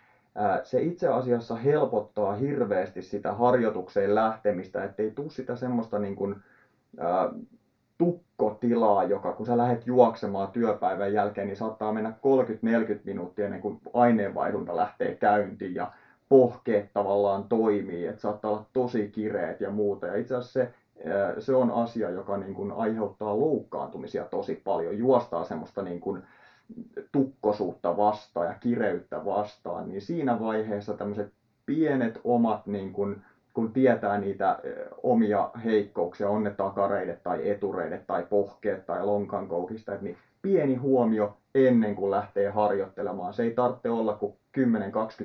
[0.64, 6.36] se itse asiassa helpottaa hirveästi sitä harjoitukseen lähtemistä, ettei tule sitä semmoista niin kuin,
[7.98, 13.82] tukkotilaa, joka kun sä lähdet juoksemaan työpäivän jälkeen, niin saattaa mennä 30-40 minuuttia ennen kuin
[13.94, 15.92] aineenvaihdunta lähtee käyntiin ja
[16.30, 20.08] pohkeet tavallaan toimii, että saattaa olla tosi kireet ja muuta.
[20.08, 20.74] Ja itse asiassa se
[21.40, 26.24] se on asia, joka niin kuin aiheuttaa loukkaantumisia tosi paljon, juostaa semmoista niin kuin
[27.12, 31.34] tukkosuutta vastaan ja kireyttä vastaan, niin siinä vaiheessa tämmöiset
[31.66, 33.22] pienet omat, niin kuin,
[33.54, 34.60] kun tietää niitä
[35.04, 41.96] omia heikkouksia, on ne takareidet tai etureidet tai pohkeet tai lonkankoukista, niin pieni huomio ennen
[41.96, 43.34] kuin lähtee harjoittelemaan.
[43.34, 44.62] Se ei tarvitse olla kuin 10-20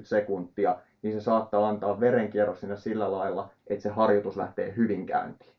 [0.04, 5.52] sekuntia, niin se saattaa antaa verenkierros sinne sillä lailla, että se harjoitus lähtee hyvin käyntiin.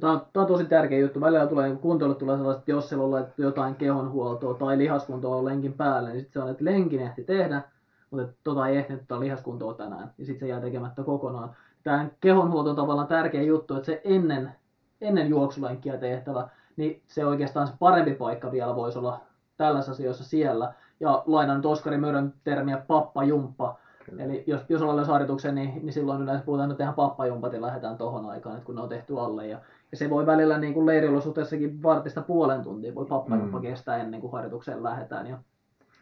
[0.00, 1.20] Tämä on, tämä on tosi tärkeä juttu.
[1.20, 5.72] Välillä tulee, kuntoilu tulee sellaiset, että jos siellä on laitettu jotain kehonhuoltoa tai lihaskuntoa lenkin
[5.72, 7.62] päälle, niin sitten se on, että lenkin ehti tehdä,
[8.10, 11.56] mutta että tota ei ehtinyt tota lihaskuntoa tänään, ja sitten se jää tekemättä kokonaan.
[11.82, 14.52] Tämä kehonhuolto on tavallaan tärkeä juttu, että se ennen,
[15.00, 19.20] ennen juoksulenkkiä tehtävä, niin se oikeastaan se parempi paikka vielä voisi olla
[19.56, 20.72] tällaisessa asioissa siellä.
[21.00, 23.78] Ja lainan nyt Oskari Mörön termiä pappajumppa,
[24.10, 24.22] Kyllä.
[24.22, 27.98] Eli jos, jos ollaan harjoituksen, niin, niin silloin yleensä puhutaan, että tehdään pappajumpat ja lähdetään
[27.98, 29.46] tohon aikaan, että kun ne on tehty alle.
[29.46, 29.58] Ja,
[29.90, 33.62] ja se voi välillä niin kuin leiriolosuhteessakin vartista puolen tuntia voi pappajumppa mm.
[33.62, 35.26] kestää ennen kuin harjoitukseen lähdetään.
[35.26, 35.38] Ja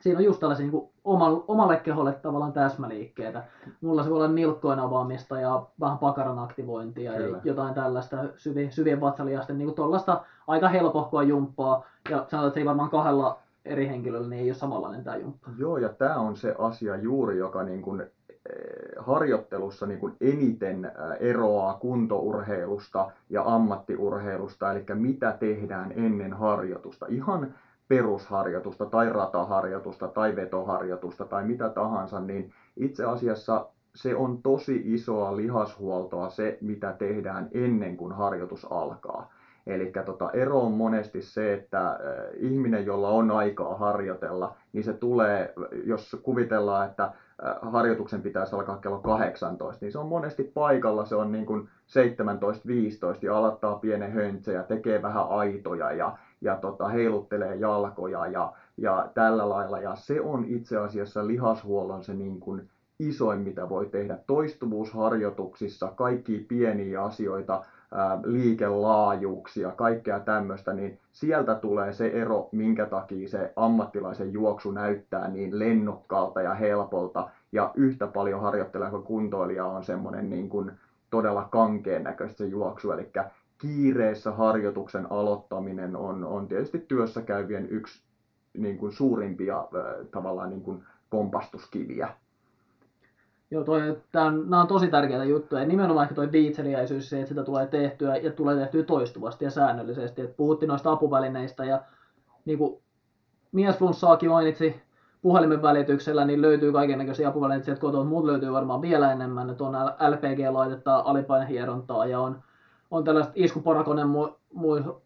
[0.00, 0.90] siinä on just tällaisia niin kuin
[1.48, 3.44] omalle, keholle tavallaan täsmäliikkeitä.
[3.80, 7.36] Mulla se voi olla nilkkojen avaamista ja vähän pakaran aktivointia Kyllä.
[7.36, 11.86] ja jotain tällaista syvien, syvien vatsaliasten, niin kuin tuollaista aika helpohkoa jumppaa.
[12.10, 15.50] Ja sanotaan, että se ei varmaan kahdella eri henkilöllä niin ei ole samanlainen tämä jumppa.
[15.58, 18.02] Joo, ja tämä on se asia juuri, joka niin kuin
[18.98, 20.92] harjoittelussa niin kuin eniten eh,
[21.28, 27.06] eroaa kuntourheilusta ja ammattiurheilusta, eli mitä tehdään ennen harjoitusta.
[27.08, 27.54] Ihan
[27.88, 35.36] perusharjoitusta tai rataharjoitusta tai vetoharjoitusta tai mitä tahansa, niin itse asiassa se on tosi isoa
[35.36, 39.30] lihashuoltoa se, mitä tehdään ennen kuin harjoitus alkaa.
[39.66, 41.96] Eli tota, ero on monesti se, että äh,
[42.36, 47.12] ihminen, jolla on aikaa harjoitella, niin se tulee, jos kuvitellaan, että
[47.62, 51.68] harjoituksen pitäisi alkaa kello 18, niin se on monesti paikalla, se on niin kuin 17.15
[53.22, 59.10] ja aloittaa pienen höntse ja tekee vähän aitoja ja, ja tota, heiluttelee jalkoja ja, ja
[59.14, 59.80] tällä lailla.
[59.80, 66.38] Ja se on itse asiassa lihashuollon se niin kuin isoin, mitä voi tehdä toistuvuusharjoituksissa, kaikki
[66.48, 67.64] pieniä asioita,
[68.24, 75.58] liikelaajuuksia, kaikkea tämmöistä, niin sieltä tulee se ero, minkä takia se ammattilaisen juoksu näyttää niin
[75.58, 80.72] lennokkaalta ja helpolta, ja yhtä paljon harjoitteleva kuntoilija on semmoinen niin kuin
[81.10, 83.10] todella kankeen näköistä se juoksu, eli
[83.58, 88.02] kiireessä harjoituksen aloittaminen on, on tietysti työssä käyvien yksi
[88.56, 89.68] niin kuin suurimpia
[90.10, 92.08] tavallaan niin kuin kompastuskiviä.
[93.50, 95.62] Joo, toi, tää on, nämä on tosi tärkeitä juttuja.
[95.62, 99.50] Ja nimenomaan ehkä toi viitseliäisyys, se, että sitä tulee tehtyä ja tulee tehtyä toistuvasti ja
[99.50, 100.22] säännöllisesti.
[100.22, 101.82] Et puhuttiin noista apuvälineistä ja
[102.44, 102.82] niin kuin
[103.52, 104.82] mies Flunssaakin mainitsi
[105.22, 108.04] puhelimen välityksellä, niin löytyy kaikenlaisia apuvälineitä sieltä kotoa.
[108.04, 109.50] Muut löytyy varmaan vielä enemmän.
[109.50, 109.74] Että on
[110.10, 112.42] LPG-laitetta, alipainehierontaa ja on,
[112.90, 113.32] on tällaista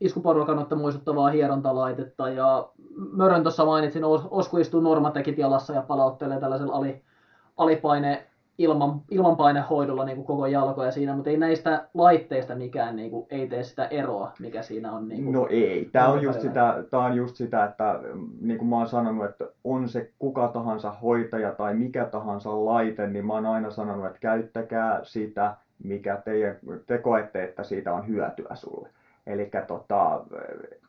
[0.01, 2.29] iskuporvakonetta muistuttavaa hierontalaitetta.
[2.29, 2.69] Ja
[3.13, 7.03] Mörön tuossa mainitsin, Osku istuu normatekit jalassa ja palauttelee tällaisella ali,
[7.57, 8.30] alipaine
[8.61, 13.49] ilman, ilmanpainehoidolla niin kuin koko jalkoja siinä, mutta ei näistä laitteista mikään niin kuin, ei
[13.49, 15.09] tee sitä eroa, mikä siinä on.
[15.09, 18.01] Niin kuin, no ei, tämä on, just sitä, tämä on just sitä, että
[18.41, 23.07] niin kuin mä oon sanonut, että on se kuka tahansa hoitaja tai mikä tahansa laite,
[23.07, 25.55] niin mä oon aina sanonut, että käyttäkää sitä,
[25.85, 28.89] mikä teidän, te koette, että siitä on hyötyä sulle.
[29.27, 30.25] Eli tota,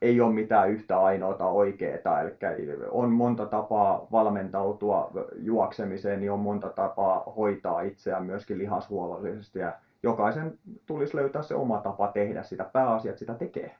[0.01, 2.21] ei ole mitään yhtä ainoata oikeaa.
[2.21, 9.59] Eli on monta tapaa valmentautua juoksemiseen, niin on monta tapaa hoitaa itseään myöskin lihashuollollisesti.
[9.59, 9.73] Ja
[10.03, 12.63] jokaisen tulisi löytää se oma tapa tehdä sitä.
[12.63, 13.75] Pääasiat sitä tekee.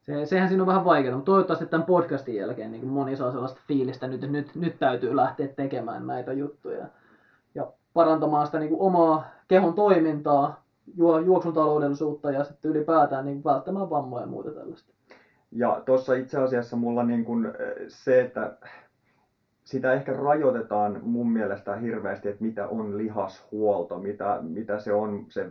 [0.00, 3.60] Se, sehän siinä on vähän vaikeaa, mutta toivottavasti tämän podcastin jälkeen niin moni saa sellaista
[3.68, 6.86] fiilistä, että nyt, nyt, nyt täytyy lähteä tekemään näitä juttuja
[7.54, 10.62] ja parantamaan sitä niin kuin omaa kehon toimintaa,
[11.24, 14.92] juoksun taloudellisuutta ja sitten ylipäätään niin välttämään vammoja ja muuta tällaista.
[15.52, 17.52] Ja tuossa itse asiassa mulla niin kuin
[17.88, 18.56] se, että
[19.64, 25.26] sitä ehkä rajoitetaan mun mielestä hirveästi, että mitä on lihashuolto, mitä, mitä se on.
[25.28, 25.46] Se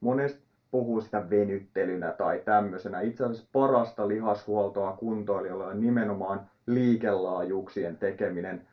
[0.00, 3.00] monesti puhuu sitä venyttelynä tai tämmöisenä.
[3.00, 8.66] Itse asiassa parasta lihashuoltoa kuntoilijoilla on nimenomaan liikelaajuuksien tekeminen,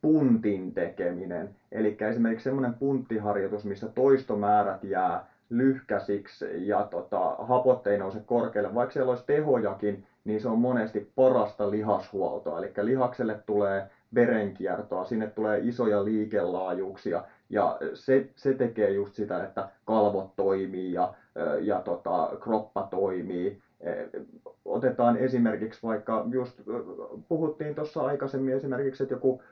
[0.00, 1.56] puntin tekeminen.
[1.72, 8.74] Eli esimerkiksi semmoinen punttiharjoitus, missä toistomäärät jää lyhkäsiksi ja tota, hapot ei nouse korkealle.
[8.74, 12.58] Vaikka siellä olisi tehojakin, niin se on monesti parasta lihashuoltoa.
[12.58, 19.68] Eli lihakselle tulee verenkiertoa, sinne tulee isoja liikelaajuuksia ja se, se tekee just sitä, että
[19.84, 21.14] kalvot toimii ja,
[21.60, 23.58] ja tota, kroppa toimii.
[24.64, 26.60] Otetaan esimerkiksi vaikka, just
[27.28, 29.42] puhuttiin tuossa aikaisemmin esimerkiksi, että joku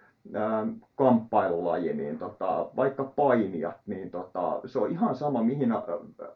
[0.95, 5.75] kamppailulaji, niin tota, vaikka painijat, niin tota, se on ihan sama mihin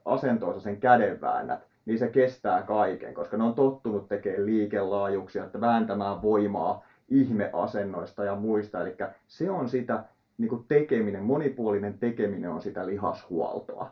[0.04, 5.60] asentoissa sen käden väännät, niin se kestää kaiken, koska ne on tottunut tekemään liikelaajuuksia, että
[5.60, 8.80] vääntämään voimaa ihmeasennoista ja muista.
[8.80, 10.04] Eli se on sitä
[10.38, 13.88] niin kuin tekeminen, monipuolinen tekeminen on sitä lihashuoltoa.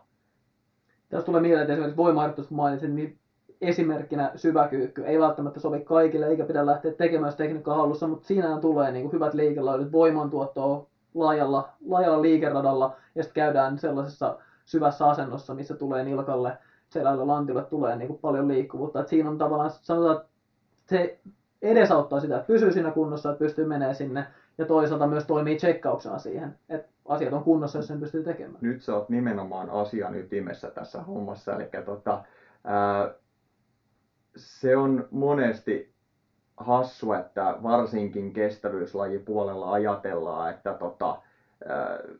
[1.09, 3.19] Tässä tulee mieleen, että esimerkiksi voimaharjoitusta mainitsin, niin
[3.63, 8.93] esimerkkinä syväkyykky ei välttämättä sovi kaikille, eikä pidä lähteä tekemään tekniikkaa hallussa, mutta siinähän tulee
[8.93, 15.75] niin kuin hyvät liikelaidut, voimantuottoa laajalla, laajalla liikeradalla, ja sitten käydään sellaisessa syvässä asennossa, missä
[15.75, 16.59] tulee nilkalle,
[16.89, 19.01] selälle, lantille tulee niin kuin paljon liikkuvuutta.
[19.01, 20.29] Et siinä on tavallaan, sanotaan, että
[20.87, 21.19] se
[21.63, 24.27] edesauttaa sitä, että pysyy siinä kunnossa, että pystyy menemään sinne,
[24.59, 28.59] ja toisaalta myös toimii tsekkauksena siihen, että asiat on kunnossa, jos sen pystyy tekemään.
[28.61, 32.23] Nyt sä oot nimenomaan asian ytimessä tässä hommassa, eli tota,
[32.65, 33.15] ää,
[34.37, 35.93] se on monesti
[36.57, 41.23] hassu, että varsinkin kestävyyslajipuolella ajatellaan, että tota,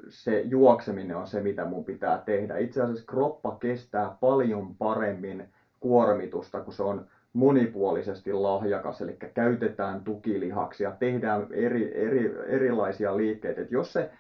[0.09, 2.59] se juokseminen on se, mitä mun pitää tehdä.
[2.59, 5.49] Itse asiassa kroppa kestää paljon paremmin
[5.81, 13.61] kuormitusta, kun se on monipuolisesti lahjakas, eli käytetään tukilihaksia, tehdään eri, eri, erilaisia liikkeitä.
[13.61, 14.11] Et jos se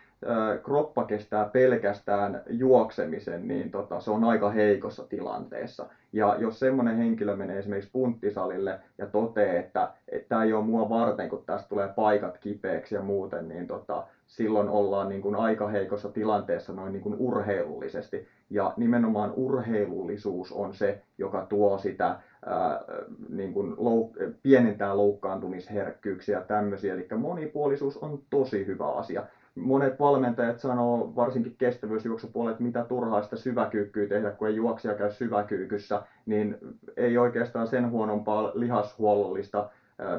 [0.62, 5.86] kroppa kestää pelkästään juoksemisen, niin tota, se on aika heikossa tilanteessa.
[6.12, 9.92] Ja jos semmoinen henkilö menee esimerkiksi punttisalille ja toteaa, että
[10.28, 14.68] tämä ei ole mua varten, kun tästä tulee paikat kipeäksi ja muuten, niin tota, silloin
[14.68, 18.26] ollaan niin kuin aika heikossa tilanteessa noin niin kuin urheilullisesti.
[18.50, 22.16] Ja nimenomaan urheilullisuus on se, joka tuo sitä,
[22.46, 22.84] ää,
[23.28, 26.94] niin kuin louk- pienentää loukkaantumisherkkyyksiä ja tämmöisiä.
[26.94, 29.22] Eli monipuolisuus on tosi hyvä asia
[29.54, 35.10] monet valmentajat sanoo, varsinkin kestävyysjuoksupuolella, että mitä turhaa sitä syväkyykkyä tehdä, kun ei juoksija käy
[35.10, 36.58] syväkyykyssä, niin
[36.96, 39.70] ei oikeastaan sen huonompaa lihashuollollista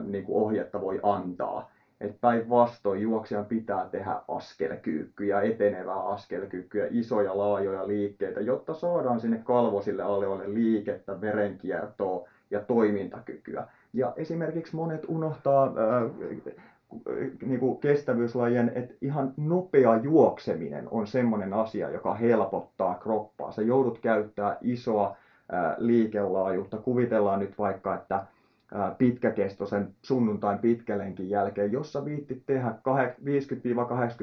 [0.04, 1.72] niin kuin ohjetta voi antaa.
[2.02, 10.04] Että päinvastoin juoksijan pitää tehdä askelkyykkyjä, etenevää askelkyykkyä, isoja laajoja liikkeitä, jotta saadaan sinne kalvosille
[10.04, 13.68] alueelle liikettä, verenkiertoa ja toimintakykyä.
[13.94, 16.54] Ja esimerkiksi monet unohtaa äh,
[17.46, 23.52] niin kuin kestävyyslajien, että ihan nopea juokseminen on semmoinen asia, joka helpottaa kroppaa.
[23.52, 25.16] Sä joudut käyttää isoa
[25.78, 26.78] liikelaajuutta.
[26.78, 28.26] Kuvitellaan nyt vaikka, että
[28.98, 33.24] pitkäkestoisen sunnuntain pitkälenkin jälkeen, jossa viittit tehdä 50-80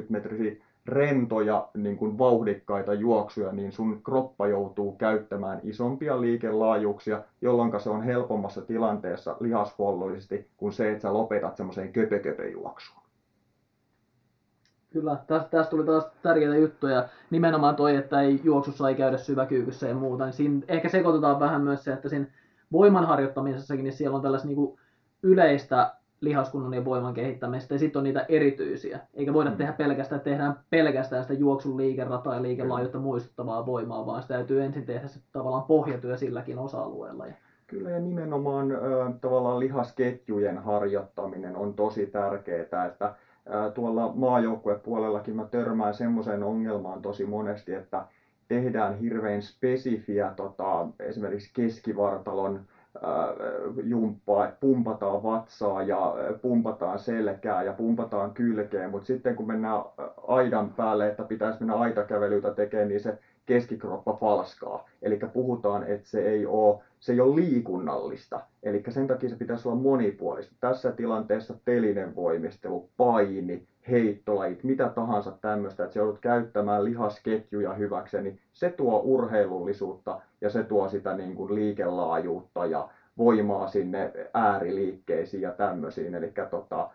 [0.08, 0.56] metriä
[0.86, 8.02] rentoja, niin kuin vauhdikkaita juoksuja, niin sun kroppa joutuu käyttämään isompia liikelaajuuksia, jolloin se on
[8.02, 13.00] helpommassa tilanteessa lihashuollollisesti kuin se, että sä lopetat semmoiseen köpököpöjuoksuun.
[14.92, 17.08] Kyllä, tästä, tästä tuli taas tärkeitä juttuja.
[17.30, 20.24] Nimenomaan toi, että ei juoksussa ei käydä syväkyykyssä ja muuta.
[20.24, 22.26] Niin siinä ehkä sekoitetaan vähän myös se, että siinä
[22.72, 24.78] voiman harjoittamisessakin niin siellä on tällaista niin
[25.22, 29.00] yleistä lihaskunnon ja voiman kehittämistä, ja sitten on niitä erityisiä.
[29.14, 29.56] Eikä voida mm.
[29.56, 34.86] tehdä pelkästään, tehdään pelkästään sitä juoksun liikerataa ja liikelaajuutta muistuttavaa voimaa, vaan sitä täytyy ensin
[34.86, 37.24] tehdä se tavallaan pohjatyö silläkin osa-alueella.
[37.66, 38.78] Kyllä, ja nimenomaan äh,
[39.20, 47.24] tavallaan lihasketjujen harjoittaminen on tosi tärkeää, että äh, tuolla maajoukkuepuolellakin mä törmään semmoiseen ongelmaan tosi
[47.26, 48.04] monesti, että
[48.48, 52.60] tehdään hirveän spesifiä tota, esimerkiksi keskivartalon
[53.82, 59.82] jumppaa, että pumpataan vatsaa ja pumpataan selkää ja pumpataan kylkeen, mutta sitten kun mennään
[60.26, 64.88] aidan päälle, että pitäisi mennä aitakävelytä tekemään, niin se keskikroppa falskaa.
[65.02, 68.40] Eli puhutaan, että se ei ole, se ei ole liikunnallista.
[68.62, 70.54] Eli sen takia se pitäisi olla monipuolista.
[70.60, 78.22] Tässä tilanteessa telinen voimistelu, paini, heittolajit, mitä tahansa tämmöistä, että se joudut käyttämään lihasketjuja hyväksi,
[78.22, 85.42] niin se tuo urheilullisuutta ja se tuo sitä niin kuin liikelaajuutta ja voimaa sinne ääriliikkeisiin
[85.42, 86.14] ja tämmöisiin.
[86.14, 86.90] Eli tota,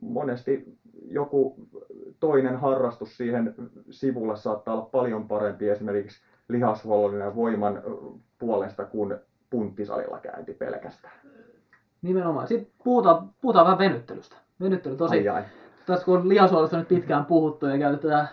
[0.00, 0.78] monesti
[1.08, 1.54] joku
[2.20, 3.54] toinen harrastus siihen
[3.90, 7.82] sivulle saattaa olla paljon parempi esimerkiksi lihashuollollinen voiman
[8.38, 9.16] puolesta kuin
[9.50, 11.14] punttisalilla käynti pelkästään.
[12.02, 12.48] Nimenomaan.
[12.48, 14.36] Sitten puhutaan, puhutaan vähän venyttelystä.
[14.60, 15.42] Venyttely tosi, ai ai.
[15.86, 18.28] Tässä kun on lihashuollosta nyt pitkään puhuttu ja käytetään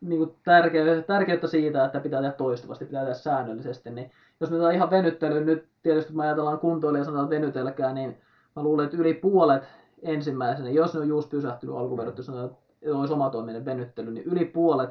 [0.00, 4.10] niin kuin tärkeä, tärkeyttä siitä, että pitää tehdä toistuvasti, pitää tehdä säännöllisesti, niin
[4.40, 8.18] jos me otetaan ihan venyttely, nyt tietysti kun me ajatellaan kuntoilija sanotaan venytelkää, niin
[8.56, 9.62] mä luulen, että yli puolet
[10.02, 14.90] ensimmäisenä, jos ne on just pysähtynyt alkuverrattuna, sanotaan, että olisi omatoiminen venyttely, niin yli puolet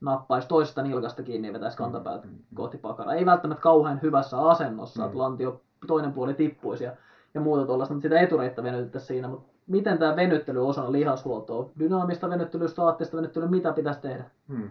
[0.00, 3.14] nappaisi toisesta nilkasta kiinni ja vetäisi kantapäältä mm, kohti pakaraa.
[3.14, 5.06] Ei välttämättä kauhean hyvässä asennossa, mm.
[5.06, 6.92] että lantio toinen puoli tippuisi ja,
[7.34, 9.28] ja muuta tuollaista, mutta sitä etureittä venytettäisiin siinä.
[9.28, 14.24] Mutta miten tämä venyttely osana lihashuoltoa, dynaamista venyttelyä, staattista venyttelyä, mitä pitäisi tehdä?
[14.48, 14.70] Hmm.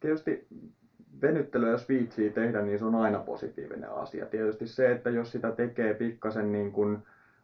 [0.00, 0.46] Tietysti
[1.22, 4.26] venyttelyä, jos viitsii tehdä, niin se on aina positiivinen asia.
[4.26, 6.98] Tietysti se, että jos sitä tekee pikkasen niin kuin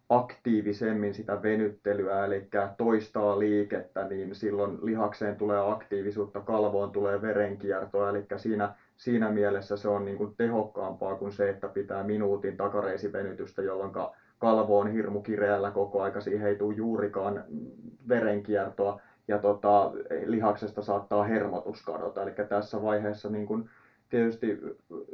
[0.09, 8.27] aktiivisemmin sitä venyttelyä, eli toistaa liikettä, niin silloin lihakseen tulee aktiivisuutta, kalvoon tulee verenkiertoa, eli
[8.37, 13.93] siinä, siinä mielessä se on niin kuin tehokkaampaa kuin se, että pitää minuutin takareisivenytystä, jolloin
[14.39, 17.45] kalvo on hirmu kireällä koko aika, siihen ei tule juurikaan
[18.09, 19.93] verenkiertoa, ja tota,
[20.25, 23.71] lihaksesta saattaa hermotus kadota, eli tässä vaiheessa niin kuin
[24.09, 24.59] tietysti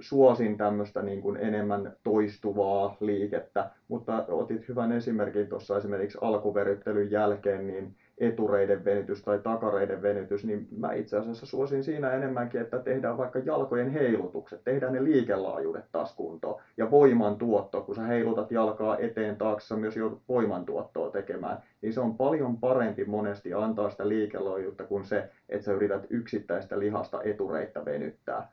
[0.00, 7.66] suosin tämmöistä niin kuin enemmän toistuvaa liikettä, mutta otit hyvän esimerkin tuossa esimerkiksi alkuveryttelyn jälkeen,
[7.66, 13.18] niin etureiden venytys tai takareiden venytys, niin mä itse asiassa suosin siinä enemmänkin, että tehdään
[13.18, 19.36] vaikka jalkojen heilutukset, tehdään ne liikelaajuudet taas kuntoon ja voimantuotto, kun sä heilutat jalkaa eteen
[19.36, 25.04] taakse, myös joudut voimantuottoa tekemään, niin se on paljon parempi monesti antaa sitä liikelaajuutta kuin
[25.04, 28.48] se, että sä yrität yksittäistä lihasta etureita venyttää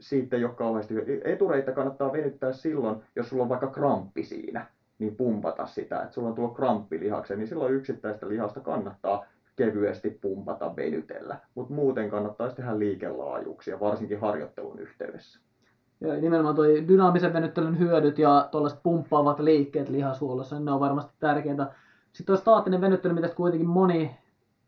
[0.00, 0.94] siitä ei ole kauheasti.
[1.24, 4.66] Etureita kannattaa venyttää silloin, jos sulla on vaikka kramppi siinä,
[4.98, 9.24] niin pumpata sitä, että sulla on tullut kramppi lihakseen, niin silloin yksittäistä lihasta kannattaa
[9.56, 11.36] kevyesti pumpata venytellä.
[11.54, 15.40] Mutta muuten kannattaa tehdä liikelaajuuksia, varsinkin harjoittelun yhteydessä.
[16.00, 21.12] Ja nimenomaan tuo dynaamisen venyttelyn hyödyt ja tuollaiset pumppaavat liikkeet lihashuollossa, niin ne on varmasti
[21.20, 21.72] tärkeintä.
[22.12, 24.16] Sitten tuo staattinen venyttely, mitä kuitenkin moni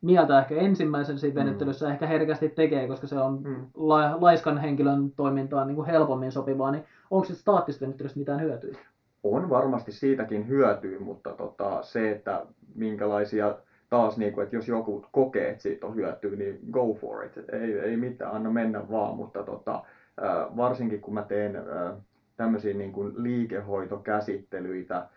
[0.01, 1.47] mieltä ehkä ensimmäisen siitä mm.
[1.47, 1.93] venyttelyssä mm.
[1.93, 3.67] ehkä herkästi tekee, koska se on mm.
[3.75, 8.79] la, laiskan henkilön toimintaan niin kuin helpommin sopivaa, niin onko sitten staattisesta venyttelystä mitään hyötyä?
[9.25, 13.57] On varmasti siitäkin hyötyä, mutta tota, se, että minkälaisia
[13.91, 17.33] taas, niin kuin, että jos joku kokee, että siitä on hyötyä, niin go for it.
[17.53, 19.83] Ei, ei mitään, anna mennä vaan, mutta tota,
[20.57, 21.63] varsinkin kun mä teen
[22.37, 25.09] tämmöisiä niin kuin liikehoitokäsittelyitä,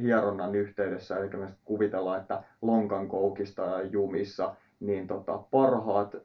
[0.00, 6.16] hieronnan yhteydessä, eli me kuvitellaan, että lonkan koukista jumissa, niin tota, parhaat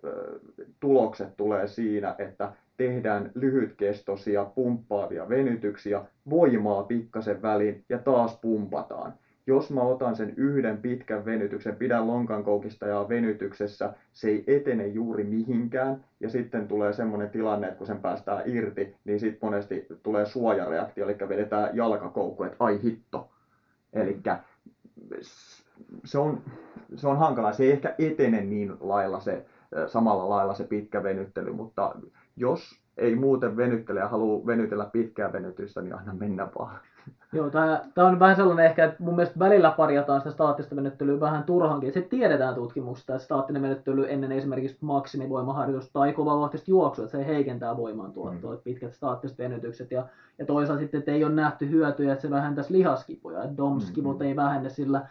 [0.79, 9.13] tulokset tulee siinä, että tehdään lyhytkestoisia pumppaavia venytyksiä, voimaa pikkasen väliin ja taas pumpataan.
[9.47, 14.87] Jos mä otan sen yhden pitkän venytyksen, pidän lonkan koukista ja venytyksessä, se ei etene
[14.87, 19.87] juuri mihinkään, ja sitten tulee semmoinen tilanne, että kun sen päästään irti, niin sitten monesti
[20.03, 23.29] tulee suojareaktio, eli vedetään jalkakoukku, että ai hitto.
[23.93, 24.19] Eli
[26.05, 26.41] se on,
[26.95, 29.45] se on hankala, se ei ehkä etene niin lailla se,
[29.87, 31.95] samalla lailla se pitkä venyttely, mutta
[32.37, 36.79] jos ei muuten venyttele ja haluaa venytellä pitkää venytystä, niin aina mennä vaan.
[37.33, 41.43] Joo, tämä, on vähän sellainen ehkä, että mun mielestä välillä parjataan sitä staattista venyttelyä vähän
[41.43, 41.93] turhankin.
[41.93, 47.77] Se tiedetään tutkimuksesta, että staattinen venyttely ennen esimerkiksi maksimivoimaharjoitusta tai kovavauhtista juoksua, että se heikentää
[47.77, 48.61] voimantuottoa, mm.
[48.63, 49.91] pitkät staattiset venytykset.
[49.91, 50.05] Ja,
[50.37, 54.27] ja toisaalta sitten, että ei ole nähty hyötyjä, että se vähentäisi lihaskipuja, että domskivut mm-hmm.
[54.27, 55.07] ei vähene sillä,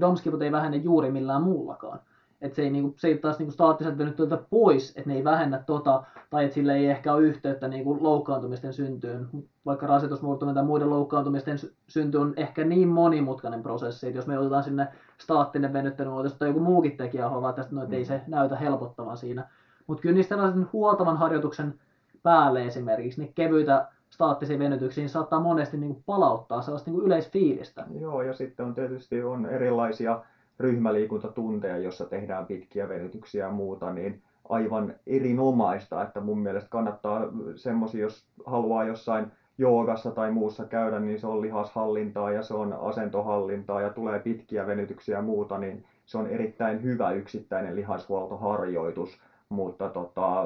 [0.00, 1.98] domskivut ei vähene juuri millään muullakaan
[2.42, 5.62] että se ei, niinku, se ei taas niinku staattiset venyttelytä pois, että ne ei vähennä
[5.66, 9.28] tota, tai että sille ei ehkä ole yhteyttä niinku loukkaantumisten syntyyn.
[9.66, 11.56] Vaikka rasitusmurtuminen tai muiden loukkaantumisten
[11.88, 14.88] synty on ehkä niin monimutkainen prosessi, että jos me otetaan sinne
[15.18, 18.22] staattinen venyttely, tai joku muukin tekijä hovaa tästä, no, ei se mm.
[18.30, 19.48] näytä helpottavan siinä.
[19.86, 20.36] Mutta kyllä niistä
[20.72, 21.74] huoltavan harjoituksen
[22.22, 27.84] päälle esimerkiksi, niin kevyitä staattisiin venytyksiin saattaa monesti niin palauttaa sellaista niin yleisfiilistä.
[28.00, 30.24] Joo, ja sitten on tietysti on erilaisia
[30.62, 37.20] ryhmäliikuntatunteja, jossa tehdään pitkiä venytyksiä ja muuta, niin aivan erinomaista, että mun mielestä kannattaa
[37.56, 39.26] semmoisia, jos haluaa jossain
[39.58, 44.66] joogassa tai muussa käydä, niin se on lihashallintaa ja se on asentohallintaa ja tulee pitkiä
[44.66, 50.44] venytyksiä ja muuta, niin se on erittäin hyvä yksittäinen lihashuoltoharjoitus, mutta tota,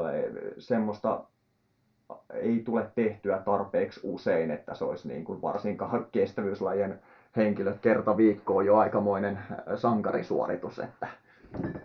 [0.58, 1.24] semmoista
[2.32, 7.00] ei tule tehtyä tarpeeksi usein, että se olisi niin kuin varsinkaan kestävyyslajien
[7.36, 9.38] henkilöt kerta viikkoon jo aikamoinen
[9.76, 10.78] sankarisuoritus.
[10.78, 11.06] Että.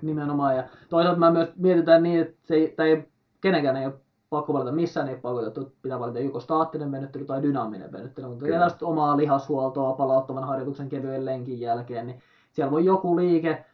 [0.02, 0.56] Nimenomaan.
[0.56, 3.08] Ja toisaalta mä myös mietitään niin, että se ei, tai ei,
[3.42, 3.94] kenenkään ei ole
[4.30, 8.72] pakko valita missään ei pakotettu, pitää valita joko staattinen venyttely tai dynaaminen venyttely, mutta tehdään
[8.82, 12.22] omaa lihashuoltoa palauttavan harjoituksen kevyen lenkin jälkeen, niin
[12.52, 13.66] siellä voi joku liike,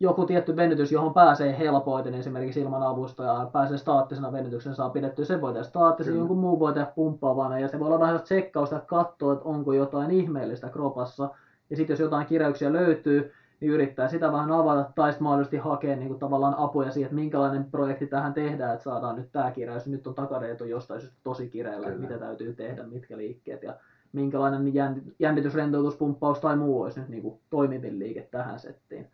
[0.00, 5.40] joku tietty venytys, johon pääsee helpoiten esimerkiksi ilman avustajaa, pääsee staattisena venytyksen saa pidettyä, se
[5.40, 8.88] voi tehdä staattisen, jonkun muu voi tehdä pumppaavana, ja se voi olla vähän tsekkausta, että
[8.88, 11.28] katsoa, että onko jotain ihmeellistä kropassa,
[11.70, 15.96] ja sitten jos jotain kireyksiä löytyy, niin yrittää sitä vähän avata tai sitten mahdollisesti hakea
[15.96, 19.86] niin kuin tavallaan apuja siihen, että minkälainen projekti tähän tehdään, että saadaan nyt tämä kireys,
[19.86, 23.74] nyt on takareeto jostain syystä tosi kireellä, mitä täytyy tehdä, mitkä liikkeet ja
[24.12, 24.72] minkälainen
[25.18, 29.10] jännitys, rentoutus, pumppaus tai muu olisi nyt niin kuin toimivin liike tähän settiin.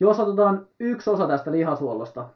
[0.00, 2.28] Jos otetaan yksi osa tästä lihasuollosta,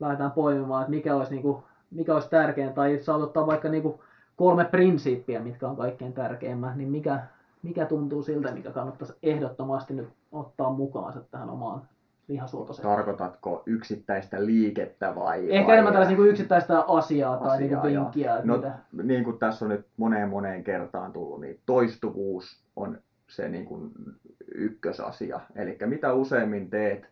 [0.00, 3.82] lähdetään poimimaan, että mikä olisi, niin kuin, mikä olisi tärkein, tai saat ottaa vaikka niin
[3.82, 4.00] kuin
[4.36, 7.20] kolme prinsiippiä, mitkä on kaikkein tärkeimmät, niin mikä,
[7.62, 11.82] mikä tuntuu siltä, mikä kannattaisi ehdottomasti nyt ottaa mukaansa tähän omaan
[12.28, 12.94] lihasuoltosettiin?
[12.94, 15.52] Tarkoitatko yksittäistä liikettä vai?
[15.52, 15.74] Ehkä vai...
[15.74, 18.40] enemmän tällaista niin yksittäistä asiaa, asiaa tai niin vinkkiä.
[18.44, 18.78] No, mitä...
[19.02, 22.98] niin kuin tässä on nyt moneen moneen kertaan tullut, niin toistuvuus on
[23.28, 23.90] se niin kuin
[24.54, 25.40] ykkösasia.
[25.56, 27.08] Eli mitä useimmin teet,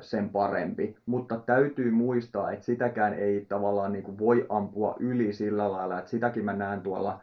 [0.00, 0.96] sen parempi.
[1.06, 6.10] Mutta täytyy muistaa, että sitäkään ei tavallaan niin kuin voi ampua yli sillä lailla, että
[6.10, 7.20] sitäkin mä näen tuolla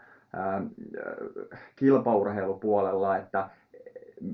[1.75, 3.49] kilpaurheilupuolella, että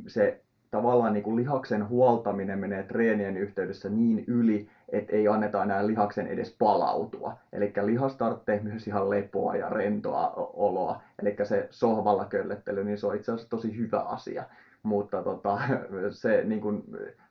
[0.08, 5.88] se tavallaan niin kuin lihaksen huoltaminen menee treenien yhteydessä niin yli, että ei anneta enää
[5.88, 7.38] lihaksen edes palautua.
[7.54, 11.02] Eli lihas tarvitsee myös ihan lepoa ja rentoa oloa.
[11.22, 14.44] Eli se sohvalla köllettely, niin se on itse asiassa tosi hyvä asia.
[14.84, 15.60] Mutta tota,
[16.10, 16.84] se niin kuin,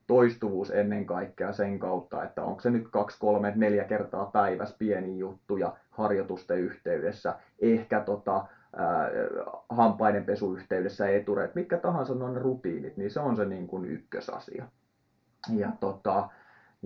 [0.07, 5.19] toistuvuus ennen kaikkea sen kautta, että onko se nyt kaksi, kolme, neljä kertaa päivässä pieni
[5.19, 8.45] juttu ja harjoitusten yhteydessä, ehkä tota,
[9.69, 14.65] hampaiden pesuyhteydessä etureet, mitkä tahansa on rutiinit, niin se on se niin kuin ykkösasia.
[15.57, 16.29] Ja, tota,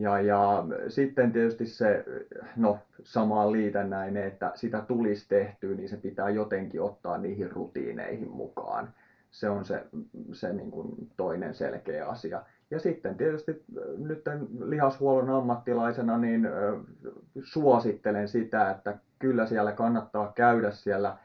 [0.01, 2.05] ja, ja sitten tietysti se,
[2.57, 8.89] no samaan liitännäinen, että sitä tulisi tehtyä, niin se pitää jotenkin ottaa niihin rutiineihin mukaan.
[9.31, 9.85] Se on se,
[10.33, 12.43] se niin kuin toinen selkeä asia.
[12.71, 13.65] Ja sitten tietysti
[13.99, 14.25] nyt
[14.65, 16.49] lihashuollon ammattilaisena niin
[17.43, 21.17] suosittelen sitä, että kyllä siellä kannattaa käydä siellä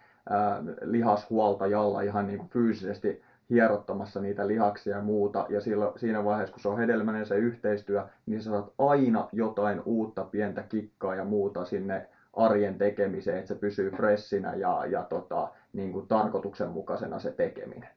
[0.82, 5.46] lihashuoltajalla ihan niin kuin fyysisesti hierottamassa niitä lihaksia ja muuta.
[5.50, 9.82] Ja silloin, siinä vaiheessa, kun se on hedelmäinen se yhteistyö, niin sä saat aina jotain
[9.86, 15.48] uutta pientä kikkaa ja muuta sinne arjen tekemiseen, että se pysyy freshinä ja, ja tota,
[15.74, 17.90] niin kuin tarkoituksenmukaisena se tekeminen.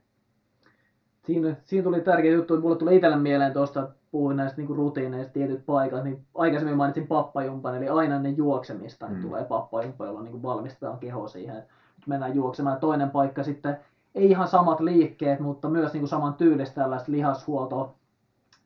[1.25, 5.33] Siinä, siinä tuli tärkeä juttu, mulle tuli itselle mieleen tuosta, että puhuin näistä niin rutiineista
[5.33, 9.23] tietyt paikat, niin aikaisemmin mainitsin pappajumpan, eli aina ennen juoksemista mm.
[9.23, 11.71] tulee pappajumpa, jolla niin valmistetaan keho siihen, että
[12.07, 12.81] mennään juoksemaan.
[12.81, 13.77] Toinen paikka sitten,
[14.19, 17.95] ei ihan samat liikkeet, mutta myös niin kuin saman tyylistä tällaista lihashuoltoa,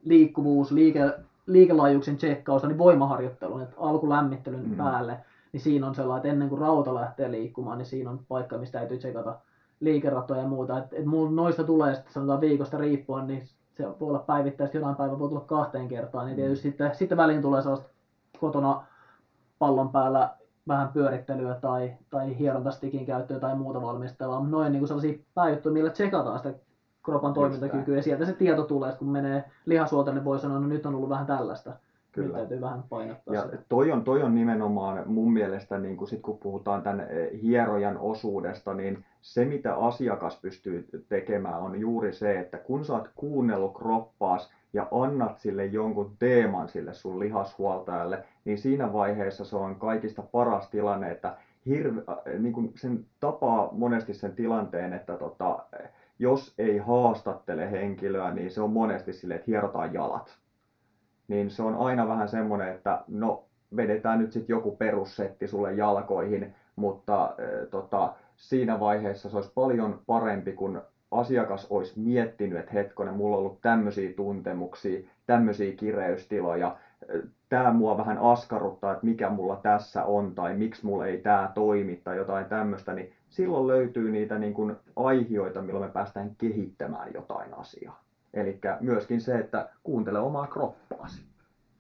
[0.05, 1.13] liikkuvuus, liike,
[1.47, 4.77] liikelaajuuksien tsekkausta, niin voimaharjoittelun, että alkulämmittelyn mm.
[4.77, 5.21] päälle,
[5.53, 8.79] niin siinä on sellainen, että ennen kuin rauta lähtee liikkumaan, niin siinä on paikka, mistä
[8.79, 9.39] täytyy tsekata
[9.81, 10.79] liikeratoja ja muuta.
[10.79, 13.43] Että et mulla noista tulee sitten sanotaan viikosta riippuen, niin
[13.77, 16.71] se voi olla päivittäistä, jonain päivänä voi tulla kahteen kertaan, niin tietysti mm.
[16.71, 17.89] sitten, sitten väliin tulee sellaista
[18.41, 18.85] kotona
[19.59, 20.31] pallon päällä
[20.69, 24.47] vähän pyörittelyä tai, tai hierontastikin käyttöä tai muuta valmistelua.
[24.49, 26.55] Noin niin sellaisia pääjuttuja, millä tsekataan sitä
[27.03, 30.75] kropan toimintakykyä ja sieltä se tieto tulee, kun menee lihasuolta, niin voi sanoa, että no
[30.75, 31.73] nyt on ollut vähän tällaista.
[32.13, 32.27] Kyllä.
[32.27, 33.59] Nyt täytyy vähän painottaa ja sitä.
[33.69, 37.99] Toi on, toi on nimenomaan mun mielestä, niin kun, sit kun puhutaan tämän eh, hierojan
[37.99, 43.75] osuudesta, niin se mitä asiakas pystyy tekemään on juuri se, että kun sä oot kuunnellut
[43.75, 50.23] kroppaas ja annat sille jonkun teeman sille sun lihashuoltajalle, niin siinä vaiheessa se on kaikista
[50.23, 55.59] paras tilanne, että hirve, äh, niin kuin sen tapaa monesti sen tilanteen, että tota,
[56.19, 60.39] jos ei haastattele henkilöä, niin se on monesti sille, että hierotaan jalat.
[61.29, 63.45] Niin se on aina vähän semmoinen, että no
[63.77, 70.03] vedetään nyt sitten joku perussetti sulle jalkoihin, mutta äh, tota, siinä vaiheessa se olisi paljon
[70.07, 76.77] parempi, kun asiakas olisi miettinyt, että hetkonen, mulla on ollut tämmöisiä tuntemuksia, tämmöisiä kireystiloja,
[77.49, 82.01] tämä mua vähän askarruttaa, että mikä mulla tässä on tai miksi mulla ei tämä toimi
[82.05, 87.55] tai jotain tämmöistä, niin silloin löytyy niitä niin kuin aihioita, milloin me päästään kehittämään jotain
[87.59, 88.03] asiaa.
[88.35, 91.23] Eli myöskin se, että kuuntele omaa kroppaasi.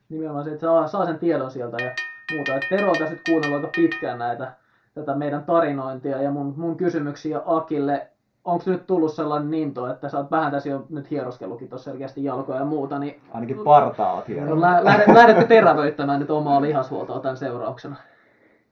[0.08, 1.90] Nimenomaan se, että saa, saa sen tiedon sieltä ja
[2.36, 2.56] muuta.
[2.56, 4.52] Et Tero on tässä nyt kuunnellut aika pitkään näitä,
[4.94, 8.11] tätä meidän tarinointia ja mun, mun kysymyksiä Akille
[8.45, 12.24] onko nyt tullut sellainen ninto, että sä oot vähän tässä jo nyt hieroskellutkin tuossa selkeästi
[12.24, 13.20] jalkoja ja muuta, niin...
[13.32, 14.59] Ainakin partaa oot hieronut.
[14.59, 17.97] Lä, lähdet, lähdette terävöittämään nyt omaa lihashuoltoa tämän seurauksena.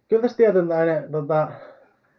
[0.09, 1.49] kyllä tässä tietynlainen tota,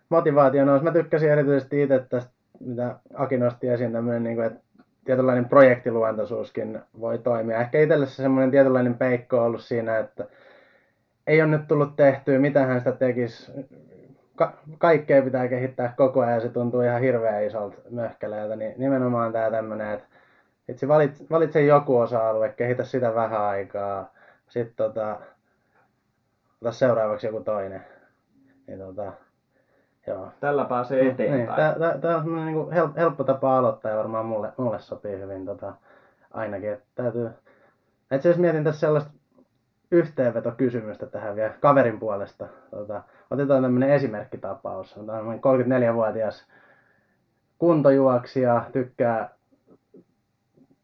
[0.09, 0.83] motivaatio nousi.
[0.83, 4.59] Mä tykkäsin erityisesti itse tästä, mitä Aki nosti esiin, tämmöinen, niin kuin, että
[5.05, 7.61] tietynlainen projektiluontoisuuskin voi toimia.
[7.61, 10.25] Ehkä itselle se semmoinen tietynlainen peikko on ollut siinä, että
[11.27, 13.51] ei ole nyt tullut tehtyä, mitä hän sitä tekisi.
[14.41, 18.55] Ka- kaikkea pitää kehittää koko ajan ja se tuntuu ihan hirveän isolta möhkäleeltä.
[18.55, 20.05] Niin nimenomaan tämä tämmöinen, että
[20.69, 24.13] itse valitse, valitse joku osa-alue, kehitä sitä vähän aikaa,
[24.47, 25.19] sitten tota,
[26.61, 27.85] ota seuraavaksi joku toinen.
[28.67, 29.13] Niin tota,
[30.07, 30.31] joo.
[30.39, 31.79] Tällä pääsee niin, eteenpäin.
[31.79, 35.73] Niin, tämä on niin helppo, helppo tapa aloittaa ja varmaan mulle, mulle sopii hyvin tota,
[36.31, 36.71] ainakin.
[36.71, 37.29] Että täytyy...
[38.01, 39.11] Itse asiassa mietin tässä sellaista
[39.91, 42.47] yhteenvetokysymystä tähän vielä kaverin puolesta.
[42.71, 44.97] Tota, otetaan tämmöinen esimerkkitapaus.
[44.97, 46.47] On 34-vuotias
[47.57, 49.29] kuntojuoksija, tykkää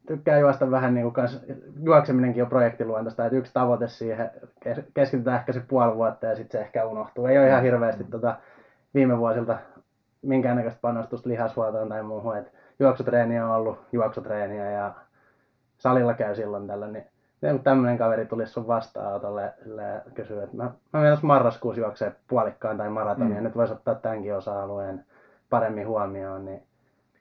[0.07, 1.45] tykkää juosta vähän niin kuin kans,
[1.83, 4.31] juokseminenkin on projektiluontoista, että yksi tavoite siihen,
[4.93, 7.25] keskitytään ehkä se puoli vuotta ja sitten se ehkä unohtuu.
[7.25, 8.35] Ei ole ihan hirveästi tota,
[8.93, 9.57] viime vuosilta
[10.21, 14.93] minkäännäköistä panostusta lihashuoltoon tai muuhun, että juoksutreeniä on ollut juoksutreeniä ja
[15.77, 17.05] salilla käy silloin tällä, niin
[17.41, 19.53] kun tämmöinen kaveri tulisi sun vastaanotolle ja
[20.13, 23.43] kysyy, että mä, mä menen marraskuussa juoksee puolikkaan tai maratonia, mm.
[23.43, 25.05] nyt voisi ottaa tämänkin osa-alueen
[25.49, 26.63] paremmin huomioon, niin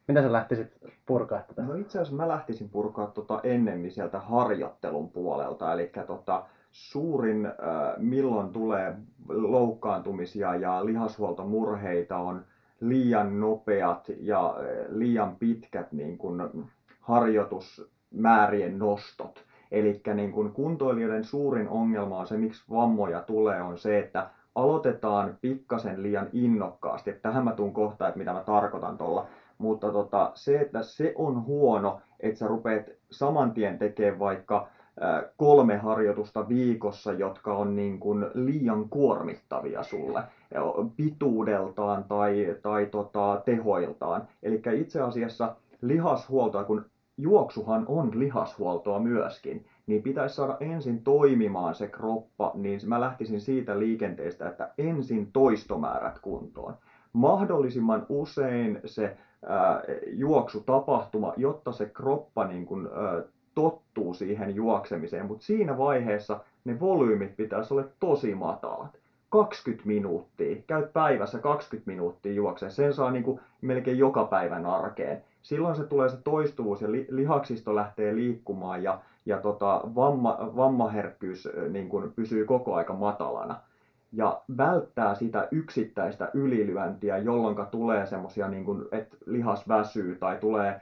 [0.09, 0.67] mitä sä lähtisit
[1.07, 1.63] purkaa tätä?
[1.63, 5.73] No itse asiassa mä lähtisin purkaa tota ennemmin sieltä harjoittelun puolelta.
[5.73, 7.53] Eli tota, suurin, äh,
[7.97, 8.95] milloin tulee
[9.29, 12.45] loukkaantumisia ja lihashuoltomurheita on
[12.81, 16.69] liian nopeat ja äh, liian pitkät niin kun,
[17.01, 19.46] harjoitusmäärien nostot.
[19.71, 25.39] Eli niin kun kuntoilijoiden suurin ongelma on se, miksi vammoja tulee, on se, että aloitetaan
[25.41, 27.11] pikkasen liian innokkaasti.
[27.11, 29.27] Että tähän mä tuun kohta, että mitä mä tarkoitan tuolla
[29.59, 34.69] mutta tota, se, että se on huono, että sä rupeat saman tien tekemään vaikka
[35.37, 40.23] kolme harjoitusta viikossa, jotka on niin kuin liian kuormittavia sulle
[40.97, 44.29] pituudeltaan tai, tai tota, tehoiltaan.
[44.43, 46.85] Eli itse asiassa lihashuoltoa, kun
[47.19, 53.79] juoksuhan on lihashuoltoa myöskin, niin pitäisi saada ensin toimimaan se kroppa, niin mä lähtisin siitä
[53.79, 56.75] liikenteestä, että ensin toistomäärät kuntoon.
[57.13, 59.17] Mahdollisimman usein se
[60.07, 62.89] juoksutapahtuma, jotta se kroppa niin kuin,
[63.55, 68.99] tottuu siihen juoksemiseen, mutta siinä vaiheessa ne volyymit pitäisi olla tosi matalat.
[69.31, 75.23] 20 minuuttia, käyt päivässä 20 minuuttia juokseen, sen saa niin kuin melkein joka päivän arkeen.
[75.47, 81.89] Silloin se tulee se toistuvuus ja lihaksisto lähtee liikkumaan ja, ja tota, vamma, vammaherkkyys niin
[81.89, 83.61] kuin pysyy koko aika matalana
[84.13, 90.81] ja välttää sitä yksittäistä ylilyöntiä, jolloin tulee semmoisia, niin että lihas väsyy tai tulee,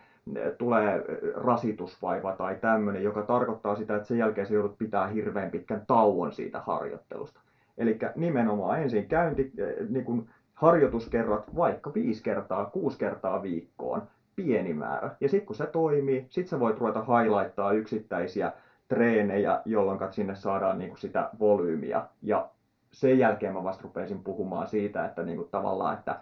[0.58, 1.04] tulee
[1.34, 6.32] rasitusvaiva tai tämmöinen, joka tarkoittaa sitä, että sen jälkeen se joudut pitää hirveän pitkän tauon
[6.32, 7.40] siitä harjoittelusta.
[7.78, 9.52] Eli nimenomaan ensin käynti,
[9.88, 14.02] niin kuin harjoituskerrat vaikka viisi kertaa, kuusi kertaa viikkoon,
[14.36, 15.16] pieni määrä.
[15.20, 18.52] Ja sitten kun se toimii, sitten sä voit ruveta highlighttaa yksittäisiä
[18.88, 22.02] treenejä, jolloin sinne saadaan niin kuin sitä volyymiä.
[22.22, 22.48] Ja
[22.92, 26.20] sen jälkeen mä vasta rupesin puhumaan siitä, että niin kuin tavallaan, että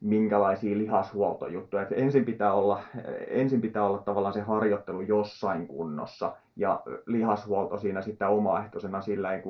[0.00, 1.82] minkälaisia lihashuoltojuttuja.
[1.82, 2.80] Että ensin, pitää olla,
[3.26, 9.42] ensin pitää olla tavallaan se harjoittelu jossain kunnossa ja lihashuolto siinä sitten omaehtoisena sillä ei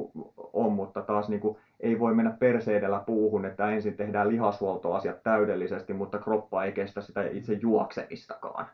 [0.53, 5.93] on, mutta taas niin kuin, ei voi mennä perseidellä puuhun, että ensin tehdään lihashuoltoasiat täydellisesti,
[5.93, 8.67] mutta kroppa ei kestä sitä itse juoksemistakaan.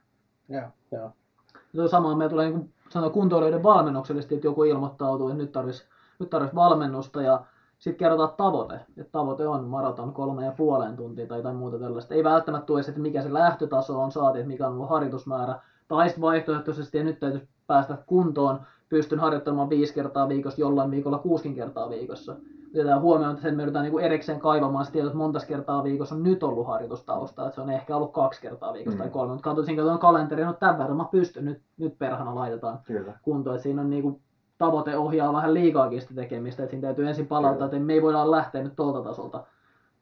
[0.49, 1.89] Joo, joo.
[1.89, 5.89] Samaan me tulee niin sanoa kuntoilijoiden valmennuksellisesti, että joku ilmoittautuu, että nyt tarvitsisi
[6.19, 7.45] nyt tarvitsisi valmennusta ja
[7.79, 12.15] sitten kerrotaan tavoite, että tavoite on maraton kolme ja puoleen tuntia tai jotain muuta tällaista.
[12.15, 15.61] Ei välttämättä tule että mikä se lähtötaso on saati, että mikä on ollut harjoitusmäärä.
[15.89, 21.19] Tai sitten vaihtoehtoisesti, ja nyt täytyisi päästä kuntoon, pystyn harjoittelemaan viisi kertaa viikossa, jollain viikolla
[21.19, 22.37] kuusin kertaa viikossa.
[22.75, 26.23] Otetaan huomioon, että sen me yritetään niin erikseen kaivamaan sitä, että monta kertaa viikossa on
[26.23, 29.03] nyt ollut harjoitustausta, että se on ehkä ollut kaksi kertaa viikossa mm.
[29.03, 32.79] tai kolme, mutta katsoisin, katsoin kalenteri, no tämän verran mä pystyn, nyt, nyt perhana laitetaan
[32.85, 33.19] Kyllä.
[33.23, 34.21] kuntoon, että siinä on niin kuin
[34.59, 38.31] tavoite ohjaa vähän liikaakin sitä tekemistä, että siinä täytyy ensin palauttaa, että me ei voida
[38.31, 39.45] lähteä nyt tuolta tasolta.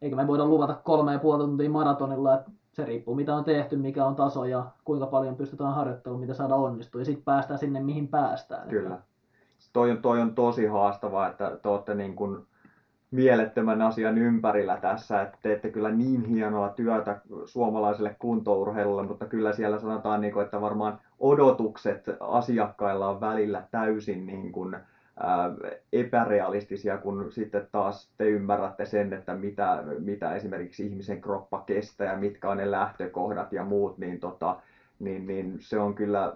[0.02, 3.76] Eikä me voida luvata kolme ja puoli tuntia maratonilla, että se riippuu mitä on tehty,
[3.76, 7.00] mikä on taso ja kuinka paljon pystytään harjoittelemaan, mitä saada onnistua.
[7.00, 8.68] Ja sitten päästään sinne, mihin päästään.
[8.68, 8.98] Kyllä.
[9.72, 12.46] Toi on, toi on tosi haastavaa, että te olette niin kuin
[13.14, 19.78] mielettömän asian ympärillä tässä, että teette kyllä niin hienoa työtä suomalaiselle kuntourheilulle, mutta kyllä siellä
[19.78, 24.76] sanotaan, niin kuin, että varmaan odotukset asiakkailla on välillä täysin niin kuin,
[25.22, 25.50] ää,
[25.92, 32.18] epärealistisia, kun sitten taas te ymmärrätte sen, että mitä, mitä esimerkiksi ihmisen kroppa kestää ja
[32.18, 34.56] mitkä on ne lähtökohdat ja muut, niin, tota,
[34.98, 36.32] niin, niin se on kyllä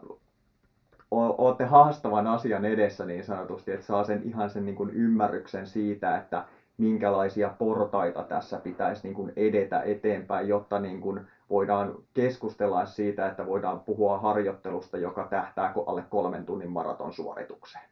[1.11, 6.17] olette haastavan asian edessä niin sanotusti, että saa sen ihan sen niin kuin ymmärryksen siitä,
[6.17, 6.45] että
[6.79, 13.47] minkälaisia portaita tässä pitäisi niin kuin edetä eteenpäin, jotta niin kuin voidaan keskustella siitä, että
[13.47, 17.85] voidaan puhua harjoittelusta, joka tähtää alle kolmen tunnin maraton suoritukseen.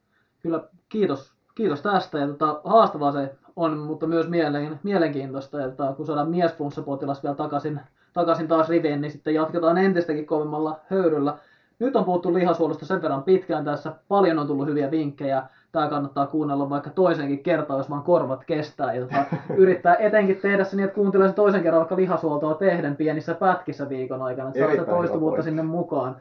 [0.43, 2.19] Kyllä, kiitos, kiitos tästä.
[2.19, 5.59] Ja tota, haastavaa se on, mutta myös mielen, mielenkiintoista.
[5.59, 7.81] Tota, kun saadaan miesflunssapotilas vielä takaisin,
[8.13, 11.39] takaisin taas riviin, niin sitten jatketaan entistäkin kovemmalla höyryllä.
[11.79, 13.93] Nyt on puhuttu lihasuolusta sen verran pitkään tässä.
[14.09, 15.43] Paljon on tullut hyviä vinkkejä
[15.77, 18.95] tämä kannattaa kuunnella vaikka toisenkin kertaa, jos vaan korvat kestää.
[18.95, 19.25] Ja tota,
[19.63, 23.89] yrittää etenkin tehdä se niin, että kuuntelee sen toisen kerran vaikka lihasuoltoa tehden pienissä pätkissä
[23.89, 26.17] viikon aikana, että saa sitä toistuvuutta sinne mukaan.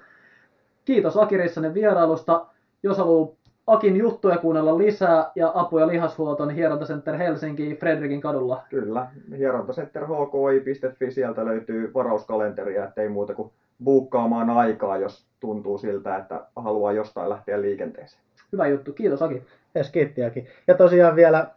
[0.85, 2.45] Kiitos Aki Rissanen vierailusta.
[2.83, 3.35] Jos haluaa
[3.67, 8.63] Akin juttuja kuunnella lisää ja apu- ja lihashuolto, niin Hierontacenter Helsinki Fredrikin kadulla.
[8.69, 9.07] Kyllä,
[9.37, 13.51] hierontacenter.hki.fi, sieltä löytyy varauskalenteria, ettei muuta kuin
[13.83, 18.21] buukkaamaan aikaa, jos tuntuu siltä, että haluaa jostain lähteä liikenteeseen.
[18.55, 18.93] Hyvä juttu.
[18.93, 19.43] Kiitos Aki.
[19.75, 20.47] Yes, kiitti Aki.
[20.67, 21.47] Ja tosiaan vielä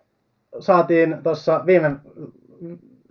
[0.59, 1.91] saatiin tuossa viime,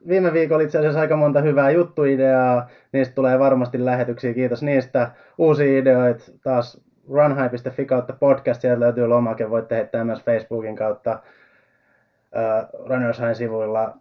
[0.08, 2.70] viime viikolla itse asiassa aika monta hyvää juttuideaa.
[2.92, 4.34] Niistä tulee varmasti lähetyksiä.
[4.34, 5.12] Kiitos niistä.
[5.38, 8.62] Uusia ideoita taas runhigh.fi kautta podcast.
[8.62, 9.50] Sieltä löytyy lomake.
[9.50, 11.20] Voitte heittää myös Facebookin kautta
[12.36, 13.98] uh, Runners High sivuilla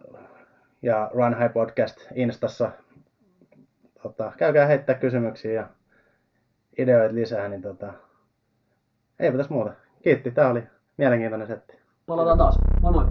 [0.81, 2.71] ja Run High Podcast Instassa.
[4.03, 5.67] Tota, käykää heittää kysymyksiä ja
[6.77, 7.93] ideoita lisää, niin tota,
[9.19, 9.73] Eipä tässä muuta.
[10.03, 10.63] Kiitti, tää oli
[10.97, 11.77] mielenkiintoinen setti.
[12.05, 12.59] Palataan taas.
[12.81, 13.05] Moi moi.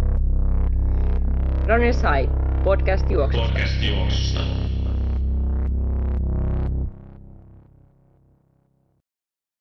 [1.68, 2.32] Runners High,
[2.64, 3.48] podcast juoksusta.
[3.48, 4.65] Podcast juoksusta.